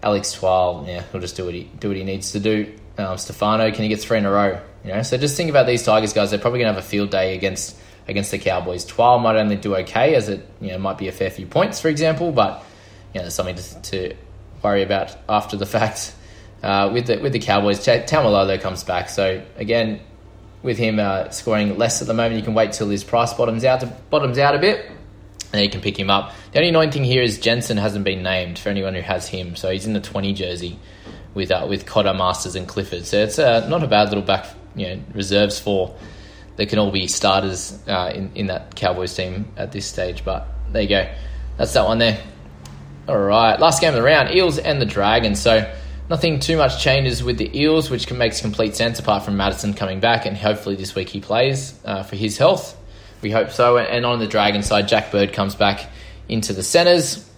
Alex 0.00 0.32
Twal, 0.32 0.84
yeah, 0.86 1.02
he'll 1.10 1.20
just 1.20 1.34
do 1.34 1.44
what 1.44 1.54
he 1.54 1.64
do 1.80 1.88
what 1.88 1.96
he 1.96 2.04
needs 2.04 2.30
to 2.30 2.38
do. 2.38 2.72
Um, 2.96 3.18
Stefano, 3.18 3.68
can 3.72 3.82
he 3.82 3.88
get 3.88 3.98
three 3.98 4.18
in 4.18 4.24
a 4.24 4.30
row? 4.30 4.60
You 4.84 4.92
know, 4.92 5.02
so 5.02 5.18
just 5.18 5.36
think 5.36 5.50
about 5.50 5.66
these 5.66 5.82
Tigers 5.82 6.12
guys. 6.12 6.30
They're 6.30 6.38
probably 6.38 6.60
to 6.60 6.66
have 6.66 6.76
a 6.76 6.82
field 6.82 7.10
day 7.10 7.34
against 7.34 7.76
against 8.06 8.30
the 8.30 8.38
Cowboys. 8.38 8.84
Twal 8.84 9.18
might 9.18 9.34
only 9.34 9.56
do 9.56 9.74
okay, 9.74 10.14
as 10.14 10.28
it 10.28 10.48
you 10.60 10.70
know 10.70 10.78
might 10.78 10.96
be 10.96 11.08
a 11.08 11.12
fair 11.12 11.30
few 11.30 11.46
points, 11.46 11.80
for 11.80 11.88
example, 11.88 12.30
but 12.30 12.62
you 13.12 13.18
know, 13.18 13.22
there's 13.22 13.34
something 13.34 13.56
to, 13.56 13.80
to 13.90 14.16
worry 14.62 14.84
about 14.84 15.16
after 15.28 15.56
the 15.56 15.66
fact. 15.76 16.14
Uh, 16.62 16.90
with 16.94 17.08
the 17.08 17.18
with 17.18 17.32
the 17.32 17.40
Cowboys, 17.40 17.84
Taumalolo 17.84 18.60
comes 18.60 18.84
back, 18.84 19.08
so 19.08 19.42
again, 19.56 19.98
with 20.64 20.78
him 20.78 20.98
uh, 20.98 21.28
scoring 21.28 21.78
less 21.78 22.00
at 22.00 22.08
the 22.08 22.14
moment, 22.14 22.36
you 22.36 22.42
can 22.42 22.54
wait 22.54 22.72
till 22.72 22.88
his 22.88 23.04
price 23.04 23.34
bottoms 23.34 23.64
out 23.64 23.80
to, 23.80 23.86
bottoms 24.08 24.38
out 24.38 24.56
a 24.56 24.58
bit, 24.58 24.86
and 24.86 25.52
then 25.52 25.62
you 25.62 25.70
can 25.70 25.82
pick 25.82 25.96
him 25.96 26.10
up. 26.10 26.32
The 26.50 26.58
only 26.58 26.70
annoying 26.70 26.90
thing 26.90 27.04
here 27.04 27.22
is 27.22 27.38
Jensen 27.38 27.76
hasn't 27.76 28.04
been 28.04 28.22
named 28.22 28.58
for 28.58 28.70
anyone 28.70 28.94
who 28.94 29.02
has 29.02 29.28
him, 29.28 29.54
so 29.54 29.70
he's 29.70 29.86
in 29.86 29.92
the 29.92 30.00
twenty 30.00 30.32
jersey 30.32 30.78
with 31.34 31.50
uh, 31.50 31.66
with 31.68 31.84
Cotter, 31.84 32.14
Masters, 32.14 32.56
and 32.56 32.66
Clifford. 32.66 33.04
So 33.04 33.18
it's 33.18 33.38
uh, 33.38 33.68
not 33.68 33.84
a 33.84 33.86
bad 33.86 34.08
little 34.08 34.24
back, 34.24 34.46
you 34.74 34.86
know, 34.88 35.02
reserves 35.12 35.60
for 35.60 35.94
that 36.56 36.66
can 36.70 36.78
all 36.78 36.90
be 36.90 37.06
starters 37.08 37.78
uh, 37.86 38.10
in 38.14 38.32
in 38.34 38.46
that 38.46 38.74
Cowboys 38.74 39.14
team 39.14 39.52
at 39.58 39.70
this 39.70 39.84
stage. 39.84 40.24
But 40.24 40.48
there 40.72 40.82
you 40.82 40.88
go, 40.88 41.14
that's 41.58 41.74
that 41.74 41.84
one 41.84 41.98
there. 41.98 42.18
All 43.06 43.18
right, 43.18 43.60
last 43.60 43.82
game 43.82 43.90
of 43.90 43.96
the 43.96 44.02
round: 44.02 44.34
Eels 44.34 44.58
and 44.58 44.80
the 44.80 44.86
Dragons. 44.86 45.42
So 45.42 45.70
nothing 46.08 46.40
too 46.40 46.56
much 46.56 46.82
changes 46.82 47.22
with 47.22 47.38
the 47.38 47.58
Eels, 47.58 47.90
which 47.90 48.06
can 48.06 48.18
make 48.18 48.36
complete 48.38 48.74
sense 48.76 48.98
apart 48.98 49.24
from 49.24 49.36
Matterson 49.36 49.74
coming 49.74 50.00
back, 50.00 50.26
and 50.26 50.36
hopefully 50.36 50.76
this 50.76 50.94
week 50.94 51.08
he 51.08 51.20
plays 51.20 51.78
uh, 51.84 52.02
for 52.02 52.16
his 52.16 52.38
health. 52.38 52.76
We 53.22 53.30
hope 53.30 53.50
so. 53.50 53.78
And 53.78 54.04
on 54.04 54.18
the 54.18 54.26
Dragon 54.26 54.62
side, 54.62 54.86
Jack 54.88 55.10
Bird 55.10 55.32
comes 55.32 55.54
back 55.54 55.90
into 56.28 56.52
the 56.52 56.62
centres. 56.62 57.28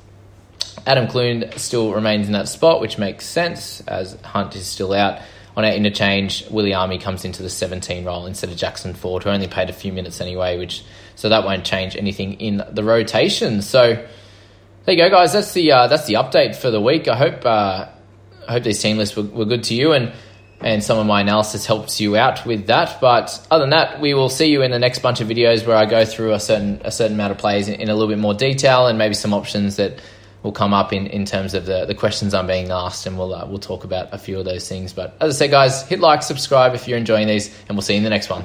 Adam 0.85 1.07
Clune 1.09 1.51
still 1.57 1.93
remains 1.93 2.27
in 2.27 2.33
that 2.33 2.49
spot, 2.49 2.81
which 2.81 2.99
makes 2.99 3.25
sense 3.25 3.81
as 3.83 4.21
Hunt 4.23 4.55
is 4.57 4.67
still 4.67 4.93
out. 4.93 5.21
On 5.57 5.65
our 5.65 5.73
interchange, 5.73 6.47
Willie 6.51 6.75
Army 6.75 6.99
comes 6.99 7.25
into 7.25 7.43
the 7.43 7.49
17 7.49 8.05
role 8.05 8.27
instead 8.27 8.51
of 8.51 8.57
Jackson 8.57 8.93
Ford, 8.93 9.23
who 9.23 9.31
only 9.31 9.49
played 9.49 9.71
a 9.71 9.73
few 9.73 9.91
minutes 9.93 10.21
anyway, 10.21 10.59
which 10.59 10.85
so 11.15 11.31
that 11.31 11.45
won't 11.45 11.65
change 11.65 11.97
anything 11.97 12.35
in 12.35 12.63
the 12.71 12.85
rotation. 12.85 13.63
So 13.63 13.95
there 14.85 14.95
you 14.95 15.03
go, 15.03 15.09
guys. 15.09 15.33
That's 15.33 15.53
the 15.55 15.73
uh, 15.73 15.87
that's 15.87 16.07
the 16.07 16.15
update 16.15 16.57
for 16.57 16.71
the 16.71 16.81
week. 16.81 17.09
I 17.09 17.17
hope 17.17 17.47
uh, 17.47 17.87
I 18.49 18.53
hope 18.53 18.63
these 18.63 18.81
team 18.81 18.97
lists 18.99 19.17
were, 19.17 19.25
were 19.25 19.45
good 19.45 19.65
to 19.65 19.75
you 19.75 19.93
and 19.93 20.13
and 20.61 20.83
some 20.83 20.99
of 20.99 21.07
my 21.07 21.21
analysis 21.21 21.67
helps 21.67 22.01
you 22.01 22.17
out 22.17 22.47
with 22.47 22.69
that. 22.69 22.99
But 22.99 23.47
other 23.51 23.65
than 23.65 23.71
that, 23.71 24.01
we 24.01 24.15
will 24.15 24.31
see 24.31 24.47
you 24.47 24.63
in 24.63 24.71
the 24.71 24.79
next 24.79 25.01
bunch 25.01 25.21
of 25.21 25.29
videos 25.29 25.67
where 25.67 25.77
I 25.77 25.85
go 25.85 26.07
through 26.07 26.33
a 26.33 26.41
certain 26.41 26.81
a 26.85 26.91
certain 26.91 27.15
amount 27.15 27.33
of 27.33 27.39
plays 27.39 27.69
in, 27.69 27.81
in 27.81 27.89
a 27.89 27.95
little 27.95 28.09
bit 28.09 28.19
more 28.19 28.35
detail 28.35 28.87
and 28.87 28.97
maybe 28.99 29.15
some 29.15 29.35
options 29.35 29.77
that 29.77 30.01
will 30.43 30.53
come 30.53 30.73
up 30.73 30.93
in, 30.93 31.09
in 31.09 31.25
terms 31.25 31.55
of 31.55 31.67
the, 31.67 31.85
the 31.87 31.95
questions 31.95 32.33
I'm 32.33 32.47
being 32.47 32.71
asked, 32.71 33.05
and 33.07 33.19
we'll 33.19 33.35
uh, 33.35 33.47
we'll 33.47 33.59
talk 33.59 33.85
about 33.85 34.09
a 34.13 34.19
few 34.19 34.39
of 34.39 34.45
those 34.45 34.69
things. 34.69 34.93
But 34.93 35.17
as 35.21 35.37
I 35.37 35.39
said, 35.39 35.51
guys, 35.51 35.87
hit 35.87 36.01
like, 36.01 36.23
subscribe 36.23 36.75
if 36.75 36.89
you're 36.89 36.99
enjoying 36.99 37.27
these, 37.27 37.55
and 37.69 37.77
we'll 37.77 37.83
see 37.83 37.95
you 37.95 37.99
in 37.99 38.05
the 38.05 38.11
next 38.11 38.31
one. 38.31 38.45